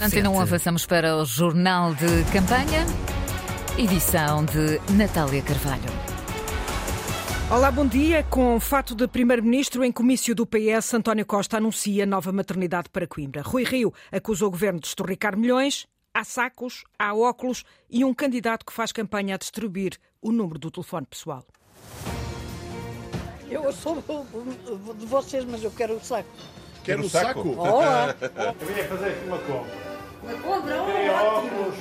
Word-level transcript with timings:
Antena 0.00 0.30
1 0.30 0.40
avançamos 0.40 0.86
para 0.86 1.14
o 1.14 1.26
Jornal 1.26 1.94
de 1.94 2.24
Campanha, 2.32 2.86
edição 3.76 4.42
de 4.46 4.80
Natália 4.94 5.42
Carvalho. 5.42 5.82
Olá, 7.50 7.70
bom 7.70 7.86
dia. 7.86 8.22
Com 8.22 8.56
o 8.56 8.60
fato 8.60 8.94
de 8.94 9.06
Primeiro-Ministro 9.06 9.84
em 9.84 9.92
comício 9.92 10.34
do 10.34 10.46
PS, 10.46 10.94
António 10.94 11.26
Costa 11.26 11.58
anuncia 11.58 12.06
nova 12.06 12.32
maternidade 12.32 12.88
para 12.88 13.06
Coimbra. 13.06 13.42
Rui 13.42 13.62
Rio 13.62 13.92
acusa 14.10 14.46
o 14.46 14.50
governo 14.50 14.80
de 14.80 14.86
estorricar 14.86 15.36
milhões. 15.36 15.86
Há 16.14 16.24
sacos, 16.24 16.82
há 16.98 17.14
óculos 17.14 17.62
e 17.90 18.02
um 18.02 18.14
candidato 18.14 18.64
que 18.64 18.72
faz 18.72 18.92
campanha 18.92 19.34
a 19.34 19.38
distribuir 19.38 19.98
o 20.22 20.32
número 20.32 20.58
do 20.58 20.70
telefone 20.70 21.04
pessoal. 21.04 21.44
Eu 23.50 23.70
sou 23.70 24.02
de 24.96 25.04
vocês, 25.04 25.44
mas 25.44 25.62
eu 25.62 25.70
quero 25.70 25.96
o 25.96 26.00
saco. 26.00 26.30
Quero 26.82 27.04
o 27.04 27.10
saco? 27.10 27.50
Olá! 27.58 28.16
Eu 28.18 28.66
vinha 28.66 28.88
fazer 28.88 29.10
aqui 29.10 29.26
uma 29.26 29.38
compra. 29.40 29.89
Ótimo! 30.24 30.50
óculos 30.50 31.74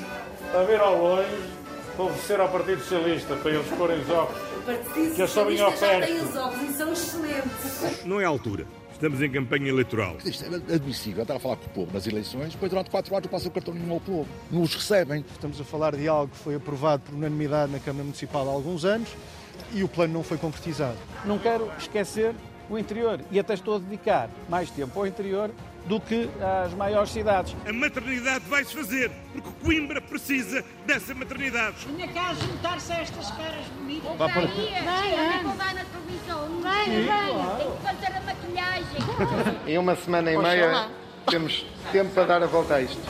a 0.56 0.64
ver 0.64 0.80
ao 0.80 1.02
longe 1.02 1.60
para 1.96 2.06
oferecer 2.06 2.40
ao 2.40 2.50
Partido 2.50 2.80
Socialista 2.80 3.36
para 3.36 3.52
eles 3.52 3.68
porem 3.68 4.00
os 4.00 4.10
óculos. 4.10 4.42
O 4.58 4.62
Partido 4.62 5.16
Que 5.16 5.28
Socialista 5.28 5.72
já 5.72 6.00
tem 6.00 6.22
os 6.22 6.36
óculos 6.36 6.70
e 6.70 6.74
são 6.74 6.94
excelentes. 6.94 8.06
Não 8.06 8.22
é 8.22 8.26
a 8.26 8.30
altura. 8.30 8.66
Estamos 8.94 9.22
em 9.22 9.32
campanha 9.32 9.70
eleitoral. 9.70 10.18
Isto 10.26 10.44
é 10.44 10.76
admissível 10.76 11.22
estar 11.22 11.36
a 11.36 11.40
falar 11.40 11.56
com 11.56 11.68
o 11.68 11.70
povo 11.70 11.94
nas 11.94 12.06
eleições, 12.06 12.52
depois 12.52 12.70
durante 12.70 12.90
quatro 12.90 13.16
horas 13.16 13.28
passa 13.28 13.48
o 13.48 13.52
cartão 13.52 13.74
nenhum 13.74 13.94
ao 13.94 14.00
povo. 14.02 14.28
Não 14.52 14.62
os 14.62 14.76
recebem. 14.76 15.24
Estamos 15.32 15.60
a 15.60 15.64
falar 15.64 15.96
de 15.96 16.08
algo 16.08 16.32
que 16.32 16.38
foi 16.38 16.56
aprovado 16.56 17.04
por 17.04 17.16
unanimidade 17.16 17.72
na 17.72 17.80
Câmara 17.80 18.04
Municipal 18.04 18.48
há 18.48 18.52
alguns 18.52 18.84
anos 18.84 19.10
e 19.74 19.84
o 19.84 19.88
plano 19.88 20.14
não 20.14 20.24
foi 20.24 20.38
concretizado. 20.38 20.98
Não 21.26 21.38
quero 21.38 21.72
esquecer 21.78 22.36
o 22.70 22.78
interior 22.78 23.20
e 23.32 23.40
até 23.40 23.54
estou 23.54 23.76
a 23.76 23.80
dedicar 23.80 24.30
mais 24.48 24.70
tempo 24.70 25.00
ao 25.00 25.08
interior 25.08 25.52
do 25.86 26.00
que 26.00 26.30
às 26.64 26.74
maiores 26.74 27.12
cidades. 27.12 27.56
A 27.68 27.74
maternidade 27.74 28.46
vai-se 28.48 28.74
fazer, 28.74 29.12
porque 29.34 29.50
Coimbra 29.64 30.00
precisa 30.00 30.64
dessa 30.86 31.16
maternidade. 31.16 31.78
Vinha 31.88 32.08
cá 32.10 32.34
juntar-se 32.34 32.92
a 32.92 33.02
estas 33.02 33.32
caras 33.32 33.66
bonitas. 33.78 34.12
Venha, 34.18 35.44
não 35.44 35.56
vai 35.56 35.74
na 35.74 35.86
televisão. 35.86 36.62
Venha, 36.62 37.02
venha. 37.02 37.56
Tem 37.58 37.72
que 37.72 37.82
fazer 37.82 38.18
a 38.18 38.22
maquilhagem. 38.22 39.66
Em 39.68 39.78
uma 39.78 39.96
semana 39.96 40.32
e 40.32 40.38
meia 40.38 40.90
temos 41.28 41.66
tempo 41.92 42.12
para 42.12 42.26
dar 42.26 42.44
a 42.44 42.48
volta 42.48 42.76
a 42.76 42.82
isto. 42.82 43.02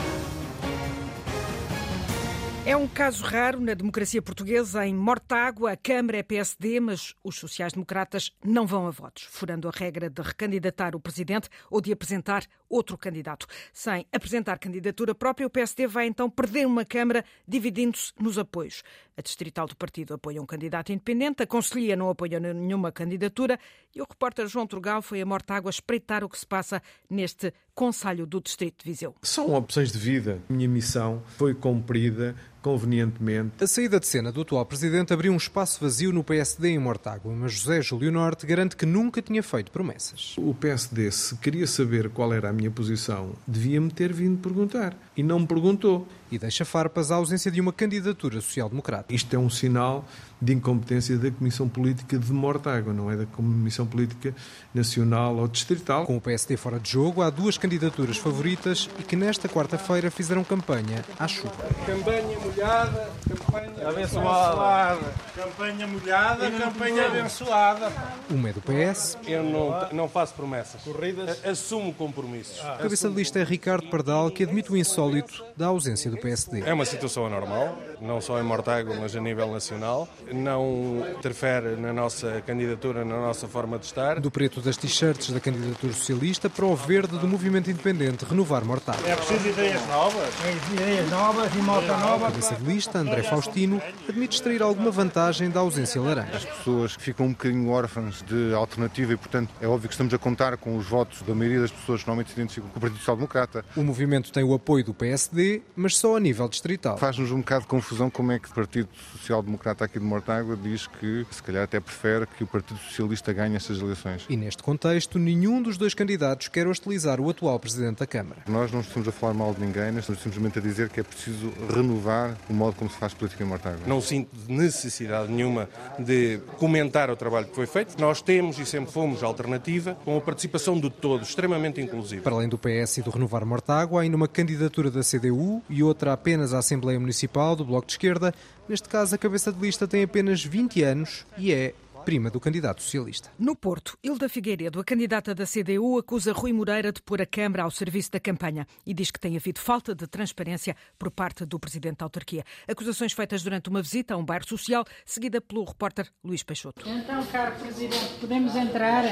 É 2.70 2.76
um 2.76 2.86
caso 2.86 3.24
raro 3.24 3.60
na 3.60 3.74
democracia 3.74 4.22
portuguesa. 4.22 4.86
Em 4.86 4.94
Mortágua, 4.94 5.72
a 5.72 5.76
Câmara 5.76 6.18
é 6.18 6.22
PSD, 6.22 6.78
mas 6.78 7.16
os 7.24 7.34
sociais-democratas 7.36 8.30
não 8.44 8.64
vão 8.64 8.86
a 8.86 8.92
votos, 8.92 9.24
furando 9.24 9.66
a 9.66 9.72
regra 9.72 10.08
de 10.08 10.22
recandidatar 10.22 10.94
o 10.94 11.00
presidente 11.00 11.48
ou 11.68 11.80
de 11.80 11.92
apresentar 11.92 12.46
outro 12.68 12.96
candidato. 12.96 13.48
Sem 13.72 14.06
apresentar 14.12 14.60
candidatura 14.60 15.16
própria, 15.16 15.48
o 15.48 15.50
PSD 15.50 15.88
vai 15.88 16.06
então 16.06 16.30
perder 16.30 16.64
uma 16.64 16.84
Câmara, 16.84 17.24
dividindo-se 17.44 18.12
nos 18.20 18.38
apoios. 18.38 18.84
A 19.16 19.20
distrital 19.20 19.66
do 19.66 19.74
partido 19.74 20.14
apoia 20.14 20.40
um 20.40 20.46
candidato 20.46 20.92
independente, 20.92 21.42
a 21.42 21.46
Conselhia 21.48 21.96
não 21.96 22.08
apoia 22.08 22.38
nenhuma 22.38 22.92
candidatura 22.92 23.58
e 23.92 24.00
o 24.00 24.06
repórter 24.08 24.46
João 24.46 24.66
Trugal 24.66 25.02
foi 25.02 25.20
a 25.20 25.26
Mortágua 25.26 25.70
espreitar 25.70 26.22
o 26.22 26.28
que 26.28 26.38
se 26.38 26.46
passa 26.46 26.80
neste 27.10 27.52
Conselho 27.74 28.26
do 28.26 28.40
Distrito 28.40 28.84
de 28.84 28.90
Viseu. 28.90 29.14
São 29.22 29.54
opções 29.54 29.92
de 29.92 29.98
vida. 29.98 30.38
Minha 30.48 30.68
missão 30.68 31.22
foi 31.36 31.54
cumprida 31.54 32.34
convenientemente. 32.62 33.62
A 33.62 33.66
saída 33.66 33.98
de 33.98 34.06
cena 34.06 34.30
do 34.30 34.42
atual 34.42 34.64
presidente 34.66 35.12
abriu 35.12 35.32
um 35.32 35.36
espaço 35.36 35.80
vazio 35.80 36.12
no 36.12 36.22
PSD 36.22 36.68
em 36.68 36.78
Mortágua, 36.78 37.34
mas 37.34 37.52
José 37.52 37.80
Júlio 37.80 38.12
Norte 38.12 38.46
garante 38.46 38.76
que 38.76 38.84
nunca 38.84 39.22
tinha 39.22 39.42
feito 39.42 39.72
promessas. 39.72 40.34
O 40.36 40.54
PSD, 40.54 41.10
se 41.10 41.36
queria 41.36 41.66
saber 41.66 42.10
qual 42.10 42.32
era 42.32 42.50
a 42.50 42.52
minha 42.52 42.70
posição, 42.70 43.32
devia-me 43.46 43.90
ter 43.90 44.12
vindo 44.12 44.38
perguntar. 44.38 44.96
E 45.16 45.22
não 45.22 45.40
me 45.40 45.46
perguntou. 45.46 46.06
E 46.30 46.38
deixa 46.38 46.64
farpas 46.64 47.10
a 47.10 47.16
ausência 47.16 47.50
de 47.50 47.60
uma 47.60 47.72
candidatura 47.72 48.40
social-democrata. 48.40 49.12
Isto 49.12 49.34
é 49.34 49.38
um 49.38 49.50
sinal 49.50 50.06
de 50.40 50.54
incompetência 50.54 51.18
da 51.18 51.30
Comissão 51.30 51.68
Política 51.68 52.18
de 52.18 52.32
Mortágua, 52.32 52.92
não 52.92 53.10
é 53.10 53.16
da 53.16 53.26
Comissão 53.26 53.86
Política 53.86 54.34
Nacional 54.74 55.36
ou 55.36 55.46
Distrital. 55.46 56.06
Com 56.06 56.16
o 56.16 56.20
PSD 56.20 56.56
fora 56.56 56.78
de 56.78 56.90
jogo, 56.90 57.22
há 57.22 57.30
duas 57.30 57.58
candidaturas 57.58 58.16
favoritas 58.16 58.88
e 58.98 59.02
que 59.02 59.16
nesta 59.16 59.48
quarta-feira 59.48 60.10
fizeram 60.10 60.42
campanha 60.42 61.04
à 61.18 61.28
chuva. 61.28 61.52
Campanha 61.86 62.38
molhada, 62.38 63.10
campanha 63.28 63.88
abençoada. 63.88 65.00
Campanha 65.34 65.86
molhada, 65.86 66.50
campanha 66.50 67.06
abençoada. 67.06 67.92
Uma 68.30 68.50
é 68.50 68.52
do 68.52 68.62
PS. 68.62 69.18
Eu 69.26 69.42
não, 69.42 69.88
não 69.92 70.08
faço 70.08 70.34
promessas. 70.34 70.82
Corridas? 70.82 71.44
Assumo 71.44 71.92
compromissos. 71.92 72.60
A 72.64 72.76
cabeça 72.76 73.08
de 73.08 73.14
lista 73.14 73.38
é 73.38 73.44
Ricardo 73.44 73.88
Pardal, 73.88 74.30
que 74.30 74.44
admite 74.44 74.72
o 74.72 74.76
insólito 74.76 75.44
da 75.56 75.66
ausência 75.66 76.10
do 76.10 76.16
PSD. 76.16 76.62
É 76.62 76.72
uma 76.72 76.84
situação 76.84 77.26
anormal, 77.26 77.76
não 78.00 78.20
só 78.20 78.40
em 78.40 78.42
Mortágua, 78.42 78.96
mas 79.00 79.14
a 79.14 79.20
nível 79.20 79.50
nacional. 79.50 80.08
Não 80.32 81.04
interfere 81.18 81.76
na 81.76 81.92
nossa 81.92 82.42
candidatura, 82.46 83.04
na 83.04 83.16
nossa 83.20 83.48
forma 83.48 83.78
de 83.78 83.86
estar. 83.86 84.20
Do 84.20 84.30
preto 84.30 84.60
das 84.60 84.76
t-shirts 84.76 85.30
da 85.30 85.40
candidatura 85.40 85.92
socialista 85.92 86.48
para 86.48 86.64
o 86.64 86.74
verde 86.76 87.18
do 87.18 87.26
movimento 87.26 87.70
independente 87.70 88.24
Renovar 88.24 88.64
Mortágua. 88.64 89.08
É 89.08 89.16
preciso 89.16 89.48
ideias 89.48 89.86
novas. 89.88 90.28
Ideias 90.72 91.10
novas 91.10 91.54
e 91.54 91.58
malta 91.58 91.94
A 91.94 91.98
nova. 91.98 92.26
cabeça 92.26 92.54
de 92.54 92.64
lista, 92.64 92.98
André 92.98 93.22
Faustino, 93.22 93.80
admite 94.08 94.36
extrair 94.36 94.62
alguma 94.62 94.90
vantagem 94.90 95.50
da 95.50 95.60
ausência 95.60 96.00
laranja. 96.00 96.36
As 96.36 96.44
pessoas 96.44 96.94
ficam 96.98 97.26
um 97.26 97.30
bocadinho 97.30 97.68
órfãs 97.70 98.22
de 98.22 98.54
alternativa 98.54 99.12
e, 99.12 99.16
portanto, 99.16 99.50
é 99.60 99.66
óbvio 99.66 99.88
que 99.88 99.94
estamos 99.94 100.14
a 100.14 100.18
contar 100.18 100.56
com 100.56 100.76
os 100.76 100.86
votos 100.86 101.22
da 101.22 101.34
maioria 101.34 101.60
das 101.60 101.70
pessoas 101.70 102.02
que 102.02 102.06
normalmente 102.06 102.28
se 102.32 102.34
identificam 102.40 102.70
com 102.70 102.78
o 102.78 102.80
Partido 102.80 102.98
Social 102.98 103.16
Democrata. 103.16 103.64
O 103.76 103.82
movimento 103.82 104.30
tem 104.32 104.44
o 104.44 104.54
apoio 104.54 104.84
do 104.84 104.94
PSD, 104.94 105.62
mas 105.74 105.96
só 105.96 106.16
a 106.16 106.20
nível 106.20 106.48
distrital. 106.48 106.96
Faz-nos 106.98 107.30
um 107.30 107.38
bocado 107.38 107.62
de 107.62 107.68
confusão 107.68 108.08
como 108.10 108.32
é 108.32 108.38
que 108.38 108.48
o 108.48 108.54
Partido 108.54 108.88
Social 109.12 109.42
Democrata 109.42 109.84
aqui 109.84 109.98
de 109.98 110.04
Mortágua 110.20 110.54
diz 110.54 110.86
que, 110.86 111.26
se 111.30 111.42
calhar, 111.42 111.64
até 111.64 111.80
prefere 111.80 112.26
que 112.26 112.44
o 112.44 112.46
Partido 112.46 112.78
Socialista 112.78 113.32
ganhe 113.32 113.56
estas 113.56 113.80
eleições. 113.80 114.26
E 114.28 114.36
neste 114.36 114.62
contexto, 114.62 115.18
nenhum 115.18 115.62
dos 115.62 115.78
dois 115.78 115.94
candidatos 115.94 116.48
quer 116.48 116.66
hostilizar 116.66 117.18
o 117.18 117.30
atual 117.30 117.58
Presidente 117.58 118.00
da 118.00 118.06
Câmara. 118.06 118.42
Nós 118.46 118.70
não 118.70 118.80
estamos 118.80 119.08
a 119.08 119.12
falar 119.12 119.32
mal 119.32 119.54
de 119.54 119.60
ninguém, 119.60 119.90
nós 119.90 120.00
estamos 120.00 120.22
simplesmente 120.22 120.58
a 120.58 120.62
dizer 120.62 120.90
que 120.90 121.00
é 121.00 121.02
preciso 121.02 121.50
renovar 121.74 122.36
o 122.50 122.52
modo 122.52 122.76
como 122.76 122.90
se 122.90 122.98
faz 122.98 123.14
política 123.14 123.42
em 123.42 123.46
Mortágua. 123.46 123.80
Não 123.86 124.00
sinto 124.02 124.30
necessidade 124.46 125.32
nenhuma 125.32 125.70
de 125.98 126.38
comentar 126.58 127.10
o 127.10 127.16
trabalho 127.16 127.46
que 127.46 127.54
foi 127.54 127.66
feito. 127.66 127.98
Nós 127.98 128.20
temos 128.20 128.58
e 128.58 128.66
sempre 128.66 128.92
fomos 128.92 129.22
alternativa, 129.22 129.96
com 130.04 130.18
a 130.18 130.20
participação 130.20 130.78
de 130.78 130.90
todos, 130.90 131.30
extremamente 131.30 131.80
inclusiva. 131.80 132.22
Para 132.22 132.34
além 132.34 132.48
do 132.48 132.58
PS 132.58 132.98
e 132.98 133.02
do 133.02 133.10
Renovar 133.10 133.46
Mortágua, 133.46 134.00
há 134.00 134.02
ainda 134.02 134.16
uma 134.16 134.28
candidatura 134.28 134.90
da 134.90 135.00
CDU 135.00 135.62
e 135.70 135.82
outra 135.82 136.12
apenas 136.12 136.52
à 136.52 136.58
Assembleia 136.58 137.00
Municipal 137.00 137.56
do 137.56 137.64
Bloco 137.64 137.86
de 137.86 137.94
Esquerda. 137.94 138.34
Neste 138.68 138.88
caso, 138.88 139.16
a 139.16 139.18
cabeça 139.18 139.52
de 139.52 139.60
lista 139.60 139.88
tem 139.88 140.04
apenas 140.10 140.44
20 140.44 140.82
anos 140.82 141.24
e 141.38 141.52
é 141.52 141.72
prima 142.04 142.30
do 142.30 142.40
candidato 142.40 142.82
socialista. 142.82 143.30
No 143.38 143.54
Porto, 143.54 143.96
Hilda 144.02 144.28
Figueiredo, 144.28 144.80
a 144.80 144.84
candidata 144.84 145.34
da 145.34 145.44
CDU, 145.46 145.98
acusa 145.98 146.32
Rui 146.32 146.52
Moreira 146.52 146.92
de 146.92 147.02
pôr 147.02 147.20
a 147.22 147.26
Câmara 147.26 147.62
ao 147.62 147.70
serviço 147.70 148.10
da 148.10 148.20
campanha 148.20 148.66
e 148.86 148.92
diz 148.92 149.10
que 149.10 149.20
tem 149.20 149.36
havido 149.36 149.60
falta 149.60 149.94
de 149.94 150.06
transparência 150.06 150.76
por 150.98 151.10
parte 151.10 151.44
do 151.44 151.58
presidente 151.58 151.98
da 151.98 152.06
autarquia. 152.06 152.44
Acusações 152.68 153.12
feitas 153.12 153.42
durante 153.42 153.68
uma 153.68 153.82
visita 153.82 154.14
a 154.14 154.16
um 154.16 154.24
bairro 154.24 154.46
social, 154.48 154.84
seguida 155.04 155.40
pelo 155.40 155.64
repórter 155.64 156.08
Luís 156.24 156.42
Peixoto. 156.42 156.88
Então, 156.88 157.24
caro 157.26 157.54
Presidente, 157.56 158.14
podemos 158.20 158.54
entrar? 158.54 159.04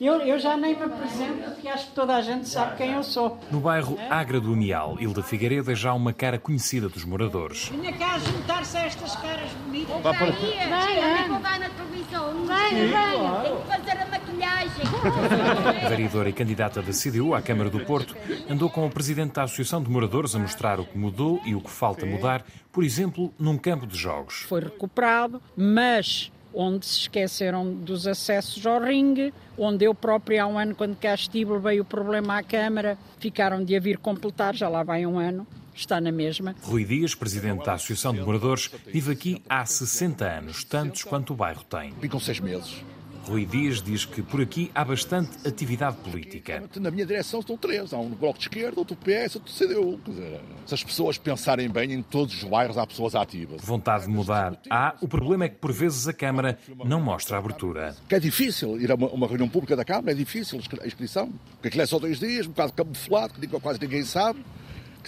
Eu, 0.00 0.20
eu 0.20 0.38
já 0.38 0.56
nem 0.56 0.76
me 0.76 0.82
apresento 0.82 1.50
porque 1.50 1.68
acho 1.68 1.88
que 1.88 1.94
toda 1.94 2.16
a 2.16 2.22
gente 2.22 2.48
sabe 2.48 2.76
quem 2.76 2.92
eu 2.92 3.02
sou. 3.02 3.38
No 3.50 3.60
bairro 3.60 3.98
Agra 4.10 4.40
do 4.40 4.52
Unial, 4.52 4.96
Hilda 5.00 5.22
Figueiredo 5.22 5.70
é 5.70 5.74
já 5.74 5.92
uma 5.92 6.12
cara 6.12 6.38
conhecida 6.38 6.88
dos 6.88 7.04
moradores. 7.04 7.68
Vinha 7.68 7.92
cá 7.96 8.18
juntar-se 8.18 8.76
a 8.76 8.86
estas 8.86 9.16
caras 9.16 9.50
bonitas. 9.64 9.96
Venha, 10.02 11.28
não 11.28 11.40
vai 11.40 11.58
na 11.58 11.68
televisão. 11.70 12.11
Venha, 12.12 12.86
venha. 12.88 13.40
Tem 13.42 13.56
que 13.56 13.66
fazer 13.66 14.02
a 14.02 14.06
maquilhagem. 14.06 14.84
A 15.84 15.88
vereadora 15.88 16.28
e 16.28 16.32
candidata 16.32 16.82
da 16.82 16.92
CDU 16.92 17.34
à 17.34 17.40
Câmara 17.40 17.70
do 17.70 17.80
Porto 17.80 18.14
andou 18.48 18.68
com 18.68 18.86
o 18.86 18.90
presidente 18.90 19.32
da 19.32 19.44
Associação 19.44 19.82
de 19.82 19.88
Moradores 19.88 20.34
a 20.34 20.38
mostrar 20.38 20.78
o 20.78 20.84
que 20.84 20.98
mudou 20.98 21.40
e 21.46 21.54
o 21.54 21.60
que 21.60 21.70
falta 21.70 22.04
mudar, 22.04 22.44
por 22.70 22.84
exemplo, 22.84 23.32
num 23.38 23.56
campo 23.56 23.86
de 23.86 23.96
jogos. 23.96 24.44
Foi 24.48 24.60
recuperado, 24.60 25.40
mas 25.56 26.30
onde 26.54 26.84
se 26.84 27.00
esqueceram 27.00 27.72
dos 27.72 28.06
acessos 28.06 28.66
ao 28.66 28.80
ringue, 28.80 29.32
onde 29.56 29.84
eu 29.86 29.94
próprio 29.94 30.42
há 30.42 30.46
um 30.46 30.58
ano, 30.58 30.74
quando 30.74 30.96
cá 30.96 31.14
estive, 31.14 31.58
veio 31.58 31.82
o 31.82 31.86
problema 31.86 32.38
à 32.38 32.42
Câmara, 32.42 32.98
ficaram 33.18 33.64
de 33.64 33.74
a 33.74 33.80
vir 33.80 33.96
completar, 33.98 34.54
já 34.54 34.68
lá 34.68 34.82
vai 34.82 35.06
um 35.06 35.18
ano, 35.18 35.46
está 35.74 36.00
na 36.00 36.12
mesma. 36.12 36.54
Rui 36.62 36.84
Dias, 36.84 37.14
presidente 37.14 37.64
da 37.64 37.74
Associação 37.74 38.12
de 38.14 38.20
Moradores, 38.20 38.70
vive 38.86 39.12
aqui 39.12 39.42
há 39.48 39.64
60 39.64 40.24
anos, 40.24 40.64
tantos 40.64 41.04
quanto 41.04 41.32
o 41.32 41.36
bairro 41.36 41.64
tem. 41.64 41.92
Ficam 42.00 42.20
seis 42.20 42.40
meses. 42.40 42.82
Rui 43.24 43.46
Dias 43.46 43.80
diz 43.80 44.04
que 44.04 44.20
por 44.20 44.40
aqui 44.40 44.70
há 44.74 44.84
bastante 44.84 45.46
atividade 45.46 45.96
política. 45.98 46.62
Na 46.76 46.90
minha 46.90 47.06
direção 47.06 47.38
estão 47.38 47.56
três. 47.56 47.92
Há 47.92 47.98
um 47.98 48.08
no 48.08 48.16
Bloco 48.16 48.38
de 48.38 48.46
Esquerda, 48.46 48.80
outro 48.80 48.96
PS, 48.96 49.36
outro 49.36 49.52
CDU. 49.52 50.00
Quer 50.04 50.10
dizer, 50.10 50.40
se 50.66 50.74
as 50.74 50.82
pessoas 50.82 51.18
pensarem 51.18 51.68
bem, 51.68 51.92
em 51.92 52.02
todos 52.02 52.34
os 52.34 52.44
bairros 52.44 52.76
há 52.76 52.86
pessoas 52.86 53.14
ativas. 53.14 53.62
Vontade 53.62 54.06
de 54.06 54.10
mudar 54.10 54.58
há, 54.68 54.96
o 55.00 55.06
problema 55.06 55.44
é 55.44 55.48
que 55.48 55.56
por 55.56 55.72
vezes 55.72 56.08
a 56.08 56.12
Câmara 56.12 56.58
não 56.84 57.00
mostra 57.00 57.38
abertura. 57.38 57.94
Que 58.08 58.16
é 58.16 58.20
difícil 58.20 58.80
ir 58.80 58.90
a 58.90 58.96
uma, 58.96 59.08
uma 59.08 59.26
reunião 59.28 59.48
pública 59.48 59.76
da 59.76 59.84
Câmara, 59.84 60.10
é 60.10 60.14
difícil 60.14 60.60
a 60.80 60.86
inscrição. 60.86 61.32
Porque 61.54 61.68
aquilo 61.68 61.82
é 61.82 61.86
só 61.86 62.00
dois 62.00 62.18
dias, 62.18 62.46
um 62.46 62.50
bocado 62.50 62.72
camuflado, 62.72 63.34
que 63.34 63.46
quase 63.46 63.80
ninguém 63.80 64.04
sabe. 64.04 64.40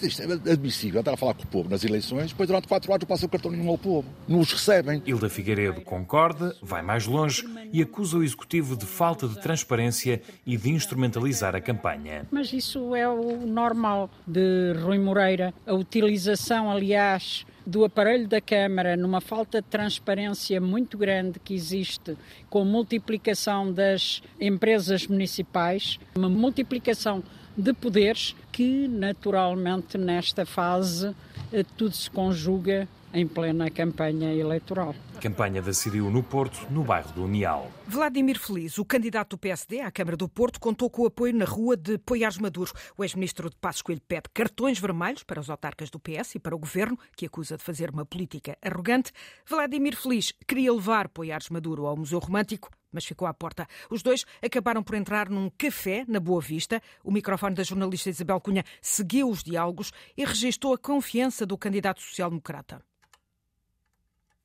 Isto 0.03 0.23
é 0.23 0.53
admissível 0.53 1.01
estar 1.01 1.15
a 1.15 1.17
falar 1.17 1.35
com 1.35 1.45
o 1.45 1.47
povo 1.47 1.69
nas 1.69 1.85
eleições, 1.85 2.31
depois 2.31 2.49
durante 2.49 2.69
quatro 2.69 2.91
horas 2.91 3.03
não 3.03 3.09
passa 3.09 3.27
o 3.27 3.29
cartão 3.29 3.51
nenhum 3.51 3.69
ao 3.69 3.79
povo. 3.79 4.09
Não 4.27 4.41
os 4.41 4.53
recebem. 4.53 5.03
Hilda 5.07 5.29
Figueiredo 5.29 5.81
concorda, 5.81 6.55
vai 6.63 6.83
mais 6.83 7.07
longe 7.07 7.45
e 7.73 7.83
acusa 7.83 8.19
o 8.19 8.23
Executivo 8.23 8.77
de 8.77 8.87
falta 8.87 9.29
de 9.29 9.41
transparência 9.41 10.21
e 10.47 10.57
de 10.57 10.71
instrumentalizar 10.71 11.55
a 11.55 11.61
campanha. 11.61 12.27
Mas 12.31 12.53
isso 12.53 12.95
é 12.95 13.09
o 13.09 13.47
normal 13.47 14.11
de 14.27 14.73
Rui 14.83 14.99
Moreira. 14.99 15.55
A 15.67 15.75
utilização, 15.75 16.71
aliás, 16.71 17.47
do 17.67 17.85
aparelho 17.85 18.29
da 18.29 18.41
Câmara, 18.41 18.97
numa 18.97 19.21
falta 19.21 19.63
de 19.63 19.69
transparência 19.69 20.61
muito 20.61 20.99
grande 20.99 21.39
que 21.39 21.55
existe, 21.55 22.17
com 22.51 22.65
multiplicação 22.65 23.73
das 23.73 24.23
empresas 24.41 25.07
municipais, 25.07 25.99
uma 26.15 26.29
multiplicação 26.29 27.23
de 27.57 27.73
poderes 27.73 28.35
que, 28.51 28.89
naturalmente, 28.89 29.97
nesta 29.97 30.45
fase, 30.45 31.15
eh, 31.53 31.65
tudo 31.77 31.95
se 31.95 32.11
conjuga 32.11 32.89
em 33.15 33.29
plena 33.29 33.71
campanha 33.71 34.35
eleitoral. 34.35 34.95
Campanha 35.21 35.63
da 35.63 35.71
CDU 35.71 36.11
no 36.11 36.23
Porto, 36.23 36.67
no 36.69 36.83
bairro 36.83 37.13
do 37.13 37.25
Unial. 37.25 37.71
Vladimir 37.87 38.39
Feliz, 38.39 38.77
o 38.77 38.85
candidato 38.85 39.31
do 39.31 39.39
PSD 39.39 39.81
à 39.81 39.91
Câmara 39.91 40.17
do 40.17 40.29
Porto, 40.29 40.59
contou 40.59 40.91
com 40.91 41.03
o 41.03 41.07
apoio 41.07 41.33
na 41.33 41.45
rua 41.45 41.77
de 41.77 41.97
Poiares 41.99 42.39
Maduro. 42.39 42.73
O 42.99 43.05
ex-ministro 43.05 43.49
de 43.49 43.57
Passos 43.57 43.83
Coelho 43.83 44.03
pede 44.07 44.29
cartões 44.35 44.81
vermelhos 44.81 45.23
para 45.23 45.41
os 45.41 45.49
autarcas 45.49 45.89
do 45.91 46.01
PS 46.01 46.35
e 46.35 46.39
para 46.41 46.57
o 46.57 46.59
governo, 46.59 46.99
que 47.17 47.27
acusa 47.27 47.57
de 47.57 47.63
fazer 47.63 47.91
uma 47.91 48.05
política 48.05 48.59
arrogante. 48.61 49.13
Vladimir 49.49 49.97
Feliz 49.97 50.33
queria 50.47 50.73
levar 50.73 51.09
Poiares 51.09 51.49
Maduro 51.49 51.87
ao 51.87 51.97
Museu 51.97 52.19
Romântico, 52.19 52.69
mas 52.95 53.05
ficou 53.05 53.27
à 53.27 53.35
porta. 53.35 53.67
Os 53.91 54.03
dois 54.03 54.25
acabaram 54.43 54.83
por 54.83 54.95
entrar 54.95 55.29
num 55.29 55.51
café 55.51 56.05
na 56.09 56.21
Boa 56.21 56.41
Vista. 56.41 56.81
O 57.03 57.11
microfone 57.11 57.57
da 57.57 57.63
jornalista 57.63 58.09
Isabel 58.09 58.41
Cunha 58.41 58.65
seguiu 58.81 59.29
os 59.29 59.43
diálogos 59.43 59.93
e 60.17 60.25
registou 60.25 60.73
a 60.73 60.79
confiança 60.79 61.45
do 61.45 61.59
candidato 61.59 62.01
social-democrata. 62.01 62.81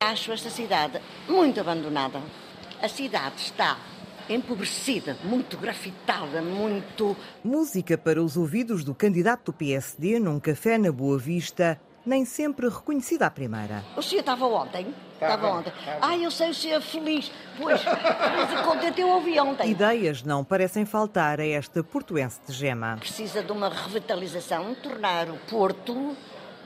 Acho 0.01 0.31
esta 0.31 0.49
cidade 0.49 0.99
muito 1.27 1.59
abandonada. 1.59 2.21
A 2.81 2.87
cidade 2.87 3.35
está 3.41 3.77
empobrecida, 4.29 5.17
muito 5.23 5.57
grafitada, 5.57 6.41
muito. 6.41 7.17
Música 7.43 7.97
para 7.97 8.23
os 8.23 8.37
ouvidos 8.37 8.83
do 8.83 8.95
candidato 8.95 9.51
do 9.51 9.53
PSD 9.53 10.19
num 10.19 10.39
café 10.39 10.77
na 10.77 10.91
Boa 10.91 11.17
Vista, 11.17 11.81
nem 12.05 12.25
sempre 12.25 12.67
reconhecida 12.67 13.25
à 13.25 13.29
primeira. 13.31 13.83
O 13.95 14.01
senhor 14.01 14.21
estava 14.21 14.45
ontem? 14.45 14.93
Estava 15.13 15.47
ontem. 15.49 15.73
Ah, 16.01 16.17
eu 16.17 16.31
sei 16.31 16.49
o 16.49 16.53
senhor 16.53 16.81
feliz. 16.81 17.31
Pois, 17.57 17.81
feliz 17.81 18.59
e 18.59 18.63
contente 18.63 19.01
eu 19.01 19.09
ouvi 19.09 19.39
ontem. 19.39 19.69
Ideias 19.69 20.23
não 20.23 20.43
parecem 20.43 20.85
faltar 20.85 21.39
a 21.39 21.45
esta 21.45 21.83
portuense 21.83 22.39
de 22.47 22.53
gema. 22.53 22.97
Precisa 22.99 23.43
de 23.43 23.51
uma 23.51 23.69
revitalização, 23.69 24.73
tornar 24.75 25.29
o 25.29 25.37
Porto 25.49 26.15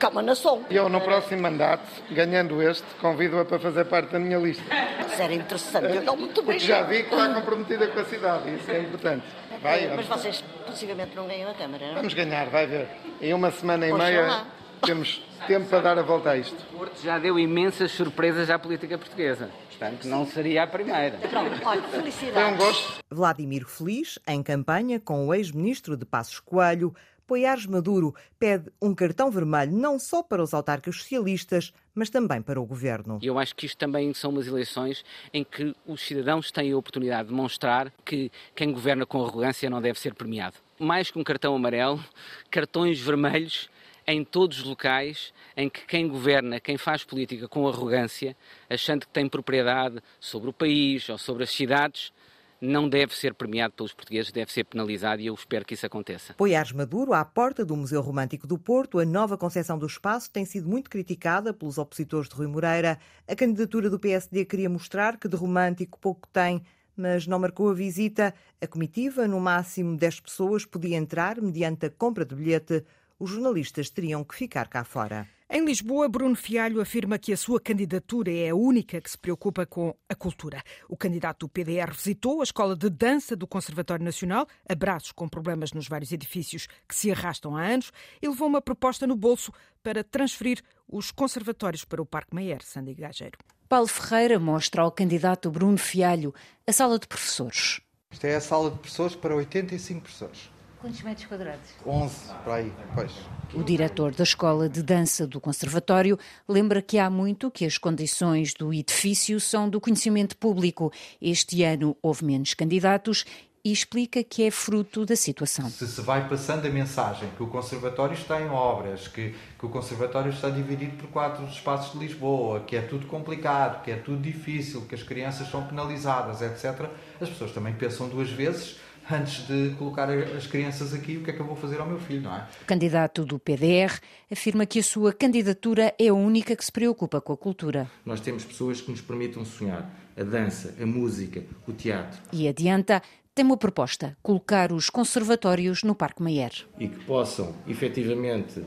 como 0.00 0.22
na 0.22 0.34
Sol. 0.34 0.62
Eu, 0.70 0.88
no 0.88 1.00
próximo 1.00 1.42
mandato, 1.42 1.88
ganhando 2.10 2.62
este, 2.62 2.86
convido-a 3.00 3.44
para 3.44 3.58
fazer 3.58 3.84
parte 3.86 4.12
da 4.12 4.18
minha 4.18 4.38
lista. 4.38 4.62
Isso 5.10 5.22
era 5.22 5.32
interessante. 5.34 5.96
Eu 5.96 6.02
não 6.02 6.16
muito 6.16 6.42
bem. 6.42 6.56
Porque 6.56 6.66
já 6.66 6.82
vi 6.82 7.04
que 7.04 7.14
está 7.14 7.34
comprometida 7.34 7.88
com 7.88 8.00
a 8.00 8.04
cidade, 8.04 8.54
isso 8.54 8.70
é 8.70 8.80
importante. 8.80 9.24
Vai, 9.62 9.88
Mas 9.96 10.06
vocês 10.06 10.44
possivelmente 10.66 11.16
não 11.16 11.26
ganham 11.26 11.50
a 11.50 11.54
Câmara, 11.54 11.88
não? 11.88 11.94
Vamos 11.94 12.14
ganhar, 12.14 12.46
vai 12.50 12.66
ver. 12.66 12.88
Em 13.20 13.32
uma 13.32 13.50
semana 13.50 13.86
e 13.86 13.92
Oxalá. 13.92 14.10
meia 14.10 14.44
temos 14.84 15.22
tempo 15.46 15.68
para 15.68 15.80
dar 15.80 15.98
a 15.98 16.02
volta 16.02 16.30
a 16.30 16.36
isto. 16.36 16.56
O 16.72 16.78
Porto 16.78 17.02
já 17.02 17.18
deu 17.18 17.38
imensas 17.38 17.92
surpresas 17.92 18.50
à 18.50 18.58
política 18.58 18.96
portuguesa. 18.98 19.50
Portanto, 19.68 20.06
não 20.06 20.26
seria 20.26 20.62
a 20.62 20.66
primeira. 20.66 21.18
Pronto, 21.18 21.60
olha, 21.64 21.82
Foi 21.82 22.44
um 22.44 22.56
gosto. 22.56 23.04
Vladimir 23.10 23.66
Feliz, 23.66 24.18
em 24.26 24.42
campanha 24.42 25.00
com 25.00 25.26
o 25.26 25.34
ex-ministro 25.34 25.96
de 25.96 26.04
Passos 26.04 26.38
Coelho, 26.38 26.94
Poiares 27.26 27.64
Maduro 27.64 28.14
pede 28.38 28.70
um 28.80 28.94
cartão 28.94 29.30
vermelho 29.30 29.72
não 29.72 29.98
só 29.98 30.22
para 30.22 30.42
os 30.42 30.52
autarcas 30.52 30.96
socialistas, 30.96 31.72
mas 31.94 32.10
também 32.10 32.42
para 32.42 32.60
o 32.60 32.66
governo. 32.66 33.18
Eu 33.22 33.38
acho 33.38 33.54
que 33.54 33.64
isto 33.64 33.78
também 33.78 34.12
são 34.12 34.30
umas 34.30 34.46
eleições 34.46 35.02
em 35.32 35.42
que 35.42 35.74
os 35.86 36.02
cidadãos 36.02 36.50
têm 36.50 36.72
a 36.72 36.76
oportunidade 36.76 37.28
de 37.28 37.34
demonstrar 37.34 37.90
que 38.04 38.30
quem 38.54 38.72
governa 38.72 39.06
com 39.06 39.24
arrogância 39.24 39.70
não 39.70 39.80
deve 39.80 39.98
ser 39.98 40.14
premiado. 40.14 40.56
Mais 40.78 41.10
que 41.10 41.18
um 41.18 41.24
cartão 41.24 41.54
amarelo, 41.54 42.04
cartões 42.50 43.00
vermelhos 43.00 43.70
em 44.06 44.24
todos 44.24 44.58
os 44.58 44.64
locais 44.64 45.32
em 45.56 45.68
que 45.68 45.86
quem 45.86 46.08
governa, 46.08 46.60
quem 46.60 46.76
faz 46.76 47.04
política 47.04 47.48
com 47.48 47.66
arrogância, 47.66 48.36
achando 48.68 49.06
que 49.06 49.12
tem 49.12 49.28
propriedade 49.28 50.02
sobre 50.20 50.50
o 50.50 50.52
país 50.52 51.08
ou 51.08 51.18
sobre 51.18 51.44
as 51.44 51.50
cidades, 51.50 52.12
não 52.60 52.88
deve 52.88 53.14
ser 53.14 53.34
premiado 53.34 53.74
pelos 53.74 53.92
portugueses, 53.92 54.32
deve 54.32 54.50
ser 54.50 54.64
penalizado 54.64 55.20
e 55.20 55.26
eu 55.26 55.34
espero 55.34 55.64
que 55.64 55.74
isso 55.74 55.84
aconteça. 55.84 56.34
Poiares 56.34 56.72
Maduro, 56.72 57.12
à 57.12 57.24
porta 57.24 57.64
do 57.64 57.76
Museu 57.76 58.00
Romântico 58.00 58.46
do 58.46 58.58
Porto, 58.58 58.98
a 58.98 59.04
nova 59.04 59.36
concepção 59.36 59.78
do 59.78 59.86
espaço 59.86 60.30
tem 60.30 60.44
sido 60.44 60.68
muito 60.68 60.88
criticada 60.88 61.52
pelos 61.52 61.78
opositores 61.78 62.28
de 62.28 62.34
Rui 62.34 62.46
Moreira. 62.46 62.98
A 63.28 63.36
candidatura 63.36 63.90
do 63.90 63.98
PSD 63.98 64.44
queria 64.44 64.70
mostrar 64.70 65.18
que 65.18 65.28
de 65.28 65.36
romântico 65.36 65.98
pouco 65.98 66.26
tem, 66.28 66.62
mas 66.96 67.26
não 67.26 67.38
marcou 67.38 67.70
a 67.70 67.74
visita. 67.74 68.34
A 68.60 68.66
comitiva, 68.66 69.26
no 69.28 69.40
máximo 69.40 69.96
10 69.96 70.20
pessoas, 70.20 70.64
podia 70.64 70.96
entrar 70.96 71.40
mediante 71.40 71.86
a 71.86 71.90
compra 71.90 72.24
de 72.24 72.34
bilhete. 72.34 72.84
Os 73.24 73.30
jornalistas 73.30 73.88
teriam 73.88 74.22
que 74.22 74.34
ficar 74.34 74.68
cá 74.68 74.84
fora. 74.84 75.26
Em 75.48 75.64
Lisboa, 75.64 76.10
Bruno 76.10 76.36
Fialho 76.36 76.78
afirma 76.78 77.18
que 77.18 77.32
a 77.32 77.36
sua 77.38 77.58
candidatura 77.58 78.30
é 78.30 78.50
a 78.50 78.54
única 78.54 79.00
que 79.00 79.10
se 79.10 79.16
preocupa 79.16 79.64
com 79.64 79.94
a 80.06 80.14
cultura. 80.14 80.62
O 80.90 80.94
candidato 80.94 81.46
do 81.46 81.48
PDR 81.48 81.90
visitou 81.90 82.42
a 82.42 82.44
Escola 82.44 82.76
de 82.76 82.90
Dança 82.90 83.34
do 83.34 83.46
Conservatório 83.46 84.04
Nacional, 84.04 84.46
abraços 84.68 85.10
com 85.10 85.26
problemas 85.26 85.72
nos 85.72 85.88
vários 85.88 86.12
edifícios 86.12 86.66
que 86.86 86.94
se 86.94 87.10
arrastam 87.10 87.56
há 87.56 87.62
anos, 87.62 87.92
e 88.20 88.28
levou 88.28 88.46
uma 88.46 88.60
proposta 88.60 89.06
no 89.06 89.16
bolso 89.16 89.50
para 89.82 90.04
transferir 90.04 90.60
os 90.86 91.10
conservatórios 91.10 91.82
para 91.82 92.02
o 92.02 92.06
Parque 92.06 92.34
Mayer, 92.34 92.62
Sandy 92.62 92.92
Gageiro. 92.92 93.38
Paulo 93.66 93.88
Ferreira 93.88 94.38
mostra 94.38 94.82
ao 94.82 94.92
candidato 94.92 95.50
Bruno 95.50 95.78
Fialho 95.78 96.34
a 96.66 96.72
sala 96.74 96.98
de 96.98 97.08
professores. 97.08 97.80
Isto 98.10 98.26
é 98.26 98.36
a 98.36 98.40
sala 98.42 98.70
de 98.70 98.76
professores 98.76 99.16
para 99.16 99.34
85 99.34 100.02
professores. 100.02 100.53
Quantos 100.84 101.00
metros 101.00 101.26
quadrados? 101.26 101.70
11 101.86 102.14
para 102.44 102.56
aí, 102.56 102.72
pois. 102.94 103.10
O 103.54 103.64
diretor 103.64 104.14
da 104.14 104.22
Escola 104.22 104.68
de 104.68 104.82
Dança 104.82 105.26
do 105.26 105.40
Conservatório 105.40 106.18
lembra 106.46 106.82
que 106.82 106.98
há 106.98 107.08
muito 107.08 107.50
que 107.50 107.64
as 107.64 107.78
condições 107.78 108.52
do 108.52 108.70
edifício 108.70 109.40
são 109.40 109.66
do 109.66 109.80
conhecimento 109.80 110.36
público. 110.36 110.92
Este 111.22 111.62
ano 111.62 111.96
houve 112.02 112.26
menos 112.26 112.52
candidatos 112.52 113.24
e 113.64 113.72
explica 113.72 114.22
que 114.22 114.42
é 114.42 114.50
fruto 114.50 115.06
da 115.06 115.16
situação. 115.16 115.70
Se 115.70 115.88
se 115.88 116.02
vai 116.02 116.28
passando 116.28 116.66
a 116.66 116.70
mensagem 116.70 117.30
que 117.34 117.42
o 117.42 117.46
Conservatório 117.46 118.12
está 118.12 118.42
em 118.42 118.50
obras, 118.50 119.08
que, 119.08 119.34
que 119.58 119.64
o 119.64 119.70
Conservatório 119.70 120.30
está 120.30 120.50
dividido 120.50 120.98
por 120.98 121.08
quatro 121.08 121.46
espaços 121.46 121.98
de 121.98 122.06
Lisboa, 122.06 122.60
que 122.60 122.76
é 122.76 122.82
tudo 122.82 123.06
complicado, 123.06 123.82
que 123.82 123.90
é 123.90 123.96
tudo 123.96 124.20
difícil, 124.20 124.82
que 124.82 124.94
as 124.94 125.02
crianças 125.02 125.48
são 125.48 125.66
penalizadas, 125.66 126.42
etc., 126.42 126.90
as 127.18 127.30
pessoas 127.30 127.52
também 127.52 127.72
pensam 127.72 128.06
duas 128.06 128.28
vezes 128.28 128.83
antes 129.10 129.46
de 129.46 129.74
colocar 129.76 130.08
as 130.10 130.46
crianças 130.46 130.94
aqui, 130.94 131.16
o 131.16 131.22
que 131.22 131.30
é 131.30 131.32
que 131.32 131.40
eu 131.40 131.46
vou 131.46 131.56
fazer 131.56 131.80
ao 131.80 131.86
meu 131.86 131.98
filho, 131.98 132.22
não 132.22 132.34
é? 132.34 132.46
O 132.62 132.64
candidato 132.64 133.24
do 133.24 133.38
PDR 133.38 133.98
afirma 134.30 134.66
que 134.66 134.78
a 134.78 134.82
sua 134.82 135.12
candidatura 135.12 135.94
é 135.98 136.08
a 136.08 136.14
única 136.14 136.56
que 136.56 136.64
se 136.64 136.72
preocupa 136.72 137.20
com 137.20 137.32
a 137.32 137.36
cultura. 137.36 137.90
Nós 138.04 138.20
temos 138.20 138.44
pessoas 138.44 138.80
que 138.80 138.90
nos 138.90 139.00
permitam 139.00 139.44
sonhar. 139.44 139.90
A 140.16 140.22
dança, 140.22 140.72
a 140.80 140.86
música, 140.86 141.42
o 141.66 141.72
teatro. 141.72 142.20
E 142.32 142.46
adianta, 142.46 143.02
tem 143.34 143.44
uma 143.44 143.56
proposta: 143.56 144.16
colocar 144.22 144.70
os 144.70 144.88
conservatórios 144.88 145.82
no 145.82 145.92
Parque 145.92 146.22
Mayer. 146.22 146.52
E 146.78 146.86
que 146.86 147.04
possam, 147.04 147.52
efetivamente, 147.66 148.62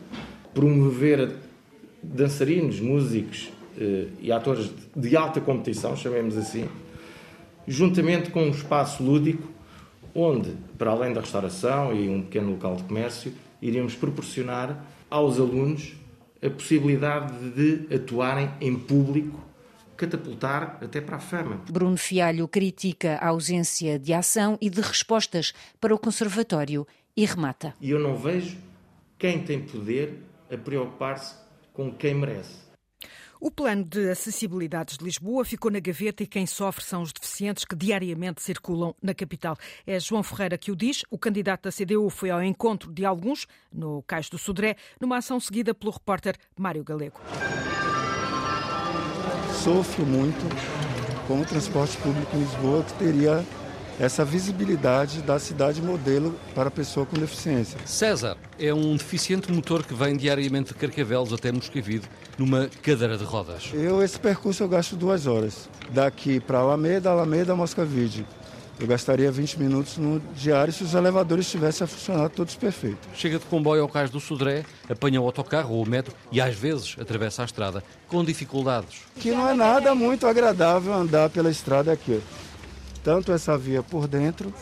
promover 0.53 1.37
dançarinos, 2.03 2.81
músicos 2.81 3.49
eh, 3.77 4.07
e 4.19 4.29
atores 4.29 4.69
de 4.93 5.15
alta 5.15 5.39
competição, 5.39 5.95
chamemos 5.95 6.35
assim, 6.35 6.67
juntamente 7.65 8.29
com 8.29 8.43
um 8.43 8.49
espaço 8.49 9.01
lúdico 9.01 9.56
onde, 10.17 10.57
para 10.79 10.89
além 10.89 11.13
da 11.13 11.21
restauração 11.21 11.95
e 11.95 12.09
um 12.09 12.23
pequeno 12.23 12.49
local 12.51 12.75
de 12.75 12.83
comércio, 12.83 13.31
iríamos 13.61 13.93
proporcionar 13.93 14.83
aos 15.09 15.39
alunos 15.39 15.95
a 16.43 16.49
possibilidade 16.49 17.51
de 17.51 17.95
atuarem 17.95 18.49
em 18.59 18.75
público, 18.75 19.39
catapultar 19.95 20.79
até 20.81 20.99
para 20.99 21.17
a 21.17 21.19
fama. 21.19 21.61
Bruno 21.69 21.97
Fialho 21.97 22.47
critica 22.47 23.15
a 23.15 23.27
ausência 23.27 23.99
de 23.99 24.11
ação 24.11 24.57
e 24.59 24.69
de 24.69 24.81
respostas 24.81 25.53
para 25.79 25.93
o 25.93 25.99
Conservatório 25.99 26.85
e 27.15 27.23
remata. 27.25 27.75
E 27.79 27.91
eu 27.91 27.99
não 27.99 28.15
vejo 28.15 28.57
quem 29.17 29.43
tem 29.43 29.61
poder 29.61 30.23
a 30.51 30.57
preocupar-se 30.57 31.35
com 31.73 31.91
quem 31.91 32.15
merece. 32.15 32.66
O 33.39 33.51
plano 33.51 33.83
de 33.83 34.09
acessibilidades 34.09 34.97
de 34.97 35.05
Lisboa 35.05 35.45
ficou 35.45 35.69
na 35.69 35.79
gaveta 35.79 36.23
e 36.23 36.27
quem 36.27 36.47
sofre 36.47 36.83
são 36.83 37.03
os 37.03 37.13
deficientes 37.13 37.65
que 37.65 37.75
diariamente 37.75 38.41
circulam 38.41 38.95
na 39.01 39.13
capital. 39.13 39.55
É 39.85 39.99
João 39.99 40.23
Ferreira 40.23 40.57
que 40.57 40.71
o 40.71 40.75
diz. 40.75 41.03
O 41.11 41.17
candidato 41.17 41.63
da 41.63 41.71
CDU 41.71 42.09
foi 42.09 42.31
ao 42.31 42.41
encontro 42.43 42.91
de 42.91 43.05
alguns 43.05 43.45
no 43.71 44.01
Cais 44.03 44.29
do 44.29 44.37
Sodré, 44.37 44.75
numa 44.99 45.17
ação 45.17 45.39
seguida 45.39 45.73
pelo 45.73 45.91
repórter 45.91 46.35
Mário 46.57 46.83
Galego. 46.83 47.19
Sofro 49.63 50.05
muito 50.05 50.45
com 51.27 51.41
o 51.41 51.45
transporte 51.45 51.97
público 51.97 52.35
em 52.35 52.39
Lisboa, 52.39 52.83
que 52.83 52.93
teria 52.93 53.45
essa 53.99 54.23
visibilidade 54.23 55.21
da 55.21 55.39
cidade 55.39 55.81
modelo 55.81 56.35
para 56.53 56.67
a 56.67 56.71
pessoa 56.71 57.05
com 57.05 57.17
deficiência. 57.17 57.79
César 57.85 58.37
é 58.59 58.73
um 58.73 58.95
deficiente 58.95 59.51
motor 59.51 59.83
que 59.83 59.93
vem 59.93 60.15
diariamente 60.15 60.73
de 60.73 60.75
Carcavelos 60.75 61.33
até 61.33 61.51
Moscavide 61.51 62.07
numa 62.37 62.69
cadeira 62.81 63.17
de 63.17 63.23
rodas. 63.23 63.71
Eu, 63.73 64.03
esse 64.03 64.19
percurso 64.19 64.63
eu 64.63 64.69
gasto 64.69 64.95
duas 64.95 65.25
horas. 65.25 65.69
Daqui 65.89 66.39
para 66.39 66.59
Alameda, 66.59 67.09
Alameda, 67.09 67.55
Moscavide. 67.55 68.25
Eu 68.79 68.85
gastaria 68.85 69.31
20 69.31 69.59
minutos 69.59 69.97
no 69.97 70.19
diário 70.35 70.71
se 70.71 70.83
os 70.83 70.93
elevadores 70.93 71.47
estivessem 71.47 71.83
a 71.83 71.87
funcionar 71.87 72.29
todos 72.29 72.53
perfeitos. 72.55 73.09
Chega 73.15 73.39
de 73.39 73.45
comboio 73.45 73.81
ao 73.81 73.89
cais 73.89 74.11
do 74.11 74.19
Sodré, 74.19 74.63
apanha 74.87 75.19
o 75.19 75.25
autocarro 75.25 75.73
ou 75.73 75.83
o 75.83 75.89
metro 75.89 76.13
e 76.31 76.39
às 76.39 76.55
vezes 76.55 76.95
atravessa 77.01 77.41
a 77.41 77.45
estrada 77.45 77.83
com 78.07 78.23
dificuldades. 78.23 78.99
Que 79.15 79.31
não 79.31 79.49
é 79.49 79.55
nada 79.55 79.95
muito 79.95 80.27
agradável 80.27 80.93
andar 80.93 81.31
pela 81.31 81.49
estrada 81.49 81.91
aqui. 81.91 82.21
Tanto 83.07 83.31
essa 83.31 83.57
via 83.57 83.81
por 83.81 84.05
dentro 84.05 84.53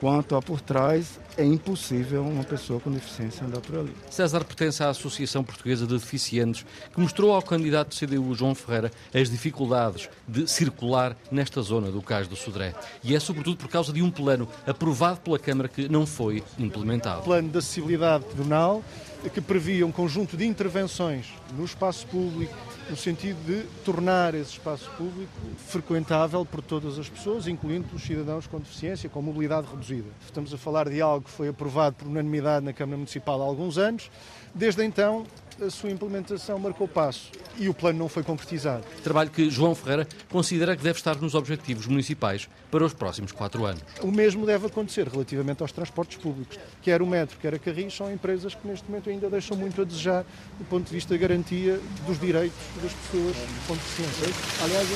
quanto 0.00 0.34
a 0.34 0.40
por 0.40 0.58
trás 0.58 1.20
é 1.36 1.44
impossível 1.44 2.22
uma 2.22 2.42
pessoa 2.42 2.80
com 2.80 2.90
deficiência 2.90 3.44
andar 3.44 3.60
por 3.60 3.78
ali. 3.78 3.94
César 4.08 4.42
pertence 4.42 4.82
à 4.82 4.88
Associação 4.88 5.44
Portuguesa 5.44 5.86
de 5.86 5.98
Deficientes, 5.98 6.64
que 6.94 6.98
mostrou 6.98 7.34
ao 7.34 7.42
candidato 7.42 7.90
do 7.90 7.94
CDU, 7.94 8.34
João 8.34 8.54
Ferreira, 8.54 8.90
as 9.12 9.28
dificuldades 9.28 10.08
de 10.26 10.50
circular 10.50 11.14
nesta 11.30 11.60
zona 11.60 11.90
do 11.90 12.00
Cais 12.00 12.26
do 12.26 12.36
Sodré. 12.36 12.74
E 13.04 13.14
é 13.14 13.20
sobretudo 13.20 13.58
por 13.58 13.68
causa 13.68 13.92
de 13.92 14.00
um 14.00 14.10
plano 14.10 14.48
aprovado 14.66 15.20
pela 15.20 15.38
Câmara 15.38 15.68
que 15.68 15.86
não 15.86 16.06
foi 16.06 16.42
implementado. 16.58 17.20
Plano 17.20 17.50
de 17.50 17.58
acessibilidade 17.58 18.24
pedonal 18.24 18.82
que 19.28 19.40
previa 19.40 19.86
um 19.86 19.92
conjunto 19.92 20.36
de 20.36 20.46
intervenções 20.46 21.26
no 21.56 21.64
espaço 21.64 22.06
público, 22.06 22.54
no 22.88 22.96
sentido 22.96 23.36
de 23.44 23.62
tornar 23.84 24.34
esse 24.34 24.52
espaço 24.52 24.90
público 24.96 25.32
frequentável 25.58 26.44
por 26.44 26.62
todas 26.62 26.98
as 26.98 27.08
pessoas, 27.08 27.46
incluindo 27.46 27.86
os 27.94 28.02
cidadãos 28.02 28.46
com 28.46 28.58
deficiência, 28.58 29.10
com 29.10 29.20
mobilidade 29.20 29.66
reduzida. 29.68 30.08
Estamos 30.24 30.54
a 30.54 30.58
falar 30.58 30.88
de 30.88 31.00
algo 31.00 31.24
que 31.24 31.30
foi 31.30 31.48
aprovado 31.48 31.96
por 31.96 32.08
unanimidade 32.08 32.64
na 32.64 32.72
Câmara 32.72 32.96
Municipal 32.96 33.42
há 33.42 33.44
alguns 33.44 33.76
anos. 33.76 34.10
Desde 34.54 34.84
então, 34.84 35.26
a 35.60 35.70
sua 35.70 35.90
implementação 35.90 36.58
marcou 36.58 36.88
passo 36.88 37.30
e 37.58 37.68
o 37.68 37.74
plano 37.74 37.98
não 37.98 38.08
foi 38.08 38.22
concretizado. 38.22 38.84
Trabalho 39.02 39.30
que 39.30 39.50
João 39.50 39.74
Ferreira 39.74 40.08
considera 40.30 40.74
que 40.74 40.82
deve 40.82 40.98
estar 40.98 41.16
nos 41.20 41.34
objetivos 41.34 41.86
municipais 41.86 42.48
para 42.70 42.84
os 42.84 42.94
próximos 42.94 43.32
quatro 43.32 43.64
anos. 43.64 43.82
O 44.02 44.10
mesmo 44.10 44.46
deve 44.46 44.66
acontecer 44.66 45.06
relativamente 45.06 45.62
aos 45.62 45.72
transportes 45.72 46.16
públicos. 46.16 46.58
Quer 46.82 47.02
o 47.02 47.06
metro, 47.06 47.38
quer 47.38 47.54
a 47.54 47.58
Carris, 47.58 47.94
são 47.94 48.10
empresas 48.10 48.54
que 48.54 48.66
neste 48.66 48.88
momento 48.88 49.09
ainda 49.10 49.28
deixam 49.28 49.56
muito 49.56 49.80
a 49.80 49.84
desejar 49.84 50.24
do 50.58 50.64
ponto 50.64 50.86
de 50.86 50.92
vista 50.92 51.14
da 51.14 51.20
garantia 51.20 51.80
dos 52.06 52.18
direitos 52.18 52.58
das 52.82 52.92
pessoas 52.92 53.36
com 53.66 53.74
deficiência. 53.74 54.64
Aliás, 54.64 54.88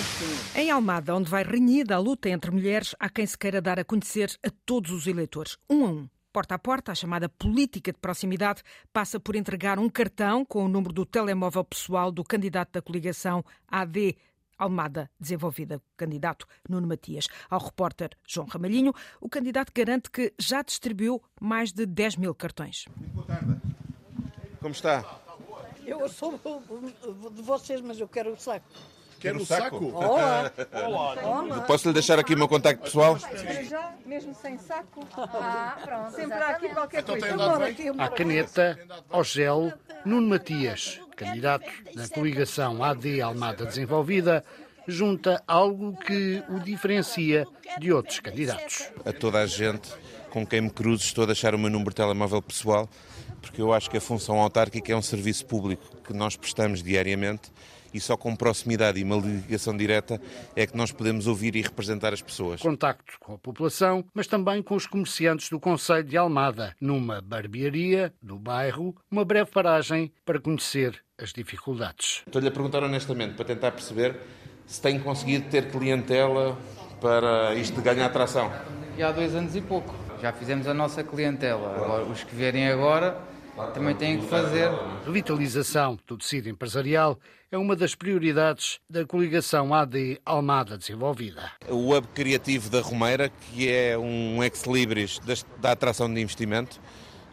em 0.56 0.70
Almada, 0.70 1.14
onde 1.14 1.30
vai 1.30 1.42
renhida 1.42 1.96
a 1.96 1.98
luta 1.98 2.28
entre 2.28 2.50
mulheres, 2.50 2.94
há 2.98 3.08
quem 3.08 3.26
se 3.26 3.36
queira 3.36 3.60
dar 3.60 3.78
a 3.78 3.84
conhecer 3.84 4.36
a 4.44 4.50
todos 4.64 4.90
os 4.90 5.06
eleitores, 5.06 5.56
um 5.68 5.84
a 5.84 5.88
um. 5.88 6.08
Porta 6.32 6.56
a 6.56 6.58
porta, 6.58 6.90
a 6.90 6.94
chamada 6.96 7.28
política 7.28 7.92
de 7.92 7.98
proximidade 7.98 8.60
passa 8.92 9.20
por 9.20 9.36
entregar 9.36 9.78
um 9.78 9.88
cartão 9.88 10.44
com 10.44 10.64
o 10.64 10.68
número 10.68 10.92
do 10.92 11.06
telemóvel 11.06 11.62
pessoal 11.62 12.10
do 12.10 12.24
candidato 12.24 12.72
da 12.72 12.82
coligação 12.82 13.44
AD 13.68 14.16
Almada 14.58 15.10
Desenvolvida, 15.18 15.80
candidato 15.96 16.46
Nuno 16.68 16.86
Matias. 16.86 17.28
Ao 17.48 17.60
repórter 17.60 18.10
João 18.26 18.46
Ramalhinho, 18.46 18.92
o 19.20 19.28
candidato 19.28 19.72
garante 19.74 20.10
que 20.10 20.32
já 20.38 20.62
distribuiu 20.62 21.22
mais 21.40 21.72
de 21.72 21.86
10 21.86 22.16
mil 22.16 22.34
cartões. 22.34 22.86
Muito 22.96 23.12
boa 23.12 23.26
tarde. 23.26 23.73
Como 24.64 24.72
está? 24.72 25.04
Eu 25.86 26.08
sou 26.08 26.40
de 27.30 27.42
vocês, 27.42 27.82
mas 27.82 28.00
eu 28.00 28.08
quero 28.08 28.32
o 28.32 28.40
saco. 28.40 28.64
Quer 29.20 29.36
o 29.36 29.44
saco? 29.44 29.92
Olá. 29.92 30.50
Olá. 30.88 31.60
Posso 31.66 31.86
lhe 31.88 31.92
deixar 31.92 32.18
aqui 32.18 32.32
o 32.34 32.38
meu 32.38 32.48
contacto 32.48 32.82
pessoal? 32.82 33.18
Já, 33.68 33.92
mesmo 34.06 34.34
sem 34.34 34.56
saco. 34.56 35.06
Ah, 35.18 35.76
pronto. 35.84 36.16
Sempre 36.16 36.38
há 36.38 36.48
aqui 36.48 36.68
qualquer 36.70 37.00
Então 37.00 37.18
coisa. 37.18 38.02
À 38.02 38.08
caneta, 38.08 38.80
ao 39.10 39.22
gel, 39.22 39.70
Nuno 40.02 40.28
Matias, 40.28 40.98
candidato 41.14 41.70
da 41.94 42.08
coligação 42.08 42.82
AD 42.82 43.20
Almada 43.20 43.66
Desenvolvida, 43.66 44.42
junta 44.88 45.42
algo 45.46 45.94
que 45.94 46.42
o 46.48 46.58
diferencia 46.58 47.46
de 47.78 47.92
outros 47.92 48.18
candidatos. 48.18 48.88
A 49.04 49.12
toda 49.12 49.40
a 49.40 49.46
gente 49.46 49.92
com 50.34 50.44
quem 50.44 50.62
me 50.62 50.70
cruzo 50.70 51.04
estou 51.04 51.22
a 51.22 51.26
deixar 51.28 51.54
o 51.54 51.58
meu 51.58 51.70
número 51.70 51.90
de 51.90 51.96
telemóvel 51.96 52.42
pessoal, 52.42 52.90
porque 53.44 53.62
eu 53.62 53.72
acho 53.72 53.90
que 53.90 53.96
a 53.96 54.00
função 54.00 54.38
autárquica 54.40 54.92
é 54.92 54.96
um 54.96 55.02
serviço 55.02 55.46
público 55.46 55.96
que 56.02 56.12
nós 56.12 56.36
prestamos 56.36 56.82
diariamente 56.82 57.50
e 57.94 58.00
só 58.00 58.16
com 58.16 58.34
proximidade 58.34 58.98
e 58.98 59.04
uma 59.04 59.16
ligação 59.16 59.76
direta 59.76 60.20
é 60.56 60.66
que 60.66 60.76
nós 60.76 60.90
podemos 60.90 61.28
ouvir 61.28 61.54
e 61.54 61.62
representar 61.62 62.12
as 62.12 62.20
pessoas. 62.20 62.60
Contacto 62.60 63.14
com 63.20 63.34
a 63.34 63.38
população, 63.38 64.04
mas 64.12 64.26
também 64.26 64.60
com 64.60 64.74
os 64.74 64.86
comerciantes 64.86 65.48
do 65.48 65.60
Conselho 65.60 66.02
de 66.02 66.16
Almada, 66.16 66.74
numa 66.80 67.20
barbearia 67.20 68.12
do 68.20 68.36
bairro, 68.36 68.96
uma 69.08 69.24
breve 69.24 69.50
paragem 69.52 70.12
para 70.24 70.40
conhecer 70.40 71.00
as 71.16 71.32
dificuldades. 71.32 72.22
Estou-lhe 72.26 72.48
a 72.48 72.50
perguntar 72.50 72.82
honestamente, 72.82 73.34
para 73.34 73.44
tentar 73.44 73.70
perceber 73.70 74.16
se 74.66 74.80
tem 74.80 74.98
conseguido 74.98 75.48
ter 75.48 75.70
clientela 75.70 76.58
para 77.00 77.54
isto 77.54 77.76
de 77.76 77.82
ganhar 77.82 78.06
atração. 78.06 78.52
E 78.98 79.02
há 79.02 79.12
dois 79.12 79.34
anos 79.34 79.54
e 79.54 79.60
pouco. 79.60 79.94
Já 80.20 80.32
fizemos 80.32 80.66
a 80.66 80.74
nossa 80.74 81.04
clientela. 81.04 81.76
Agora, 81.76 82.04
os 82.04 82.24
que 82.24 82.34
vierem 82.34 82.68
agora 82.68 83.20
também 83.72 83.94
têm 83.94 84.18
que 84.18 84.26
fazer. 84.26 84.70
Revitalização 85.04 85.98
do 86.06 86.16
tecido 86.16 86.48
empresarial 86.48 87.18
é 87.50 87.58
uma 87.58 87.76
das 87.76 87.94
prioridades 87.94 88.80
da 88.90 89.04
coligação 89.04 89.72
AD 89.72 90.20
Almada 90.24 90.76
Desenvolvida. 90.76 91.52
O 91.68 91.94
Hub 91.94 92.08
Criativo 92.08 92.68
da 92.68 92.80
Romeira, 92.80 93.28
que 93.28 93.70
é 93.70 93.96
um 93.96 94.42
ex-libris 94.42 95.20
da 95.60 95.72
atração 95.72 96.12
de 96.12 96.20
investimento, 96.20 96.80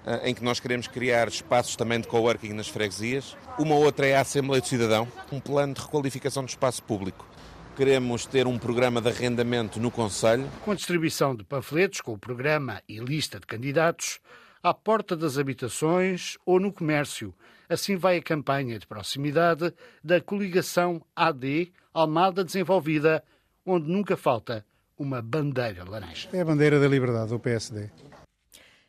eh, 0.05 0.29
em 0.29 0.35
que 0.35 0.43
nós 0.43 0.59
queremos 0.59 0.87
criar 0.87 1.27
espaços 1.27 1.75
também 1.75 1.99
de 1.99 2.07
coworking 2.07 2.53
nas 2.53 2.67
freguesias. 2.67 3.35
Uma 3.57 3.75
outra 3.75 4.05
é 4.05 4.15
a 4.15 4.21
Assembleia 4.21 4.61
do 4.61 4.67
Cidadão, 4.67 5.07
um 5.31 5.39
plano 5.39 5.73
de 5.73 5.81
requalificação 5.81 6.43
do 6.43 6.49
espaço 6.49 6.83
público. 6.83 7.27
Queremos 7.75 8.25
ter 8.25 8.45
um 8.47 8.59
programa 8.59 9.01
de 9.01 9.09
arrendamento 9.09 9.79
no 9.79 9.89
Conselho. 9.89 10.47
Com 10.63 10.71
a 10.71 10.75
distribuição 10.75 11.35
de 11.35 11.43
panfletos 11.43 12.01
com 12.01 12.13
o 12.13 12.17
programa 12.17 12.81
e 12.87 12.99
lista 12.99 13.39
de 13.39 13.47
candidatos, 13.47 14.19
à 14.63 14.73
porta 14.73 15.15
das 15.15 15.37
habitações 15.37 16.37
ou 16.45 16.59
no 16.59 16.71
comércio. 16.71 17.33
Assim 17.69 17.95
vai 17.95 18.17
a 18.17 18.21
campanha 18.21 18.77
de 18.77 18.85
proximidade 18.85 19.73
da 20.03 20.19
coligação 20.19 21.01
AD 21.15 21.71
Almada 21.93 22.43
Desenvolvida, 22.43 23.23
onde 23.65 23.89
nunca 23.89 24.15
falta 24.17 24.65
uma 24.97 25.21
bandeira 25.21 25.83
laranja. 25.83 26.29
É 26.31 26.41
a 26.41 26.45
bandeira 26.45 26.79
da 26.79 26.87
liberdade 26.87 27.29
do 27.29 27.39
PSD. 27.39 27.89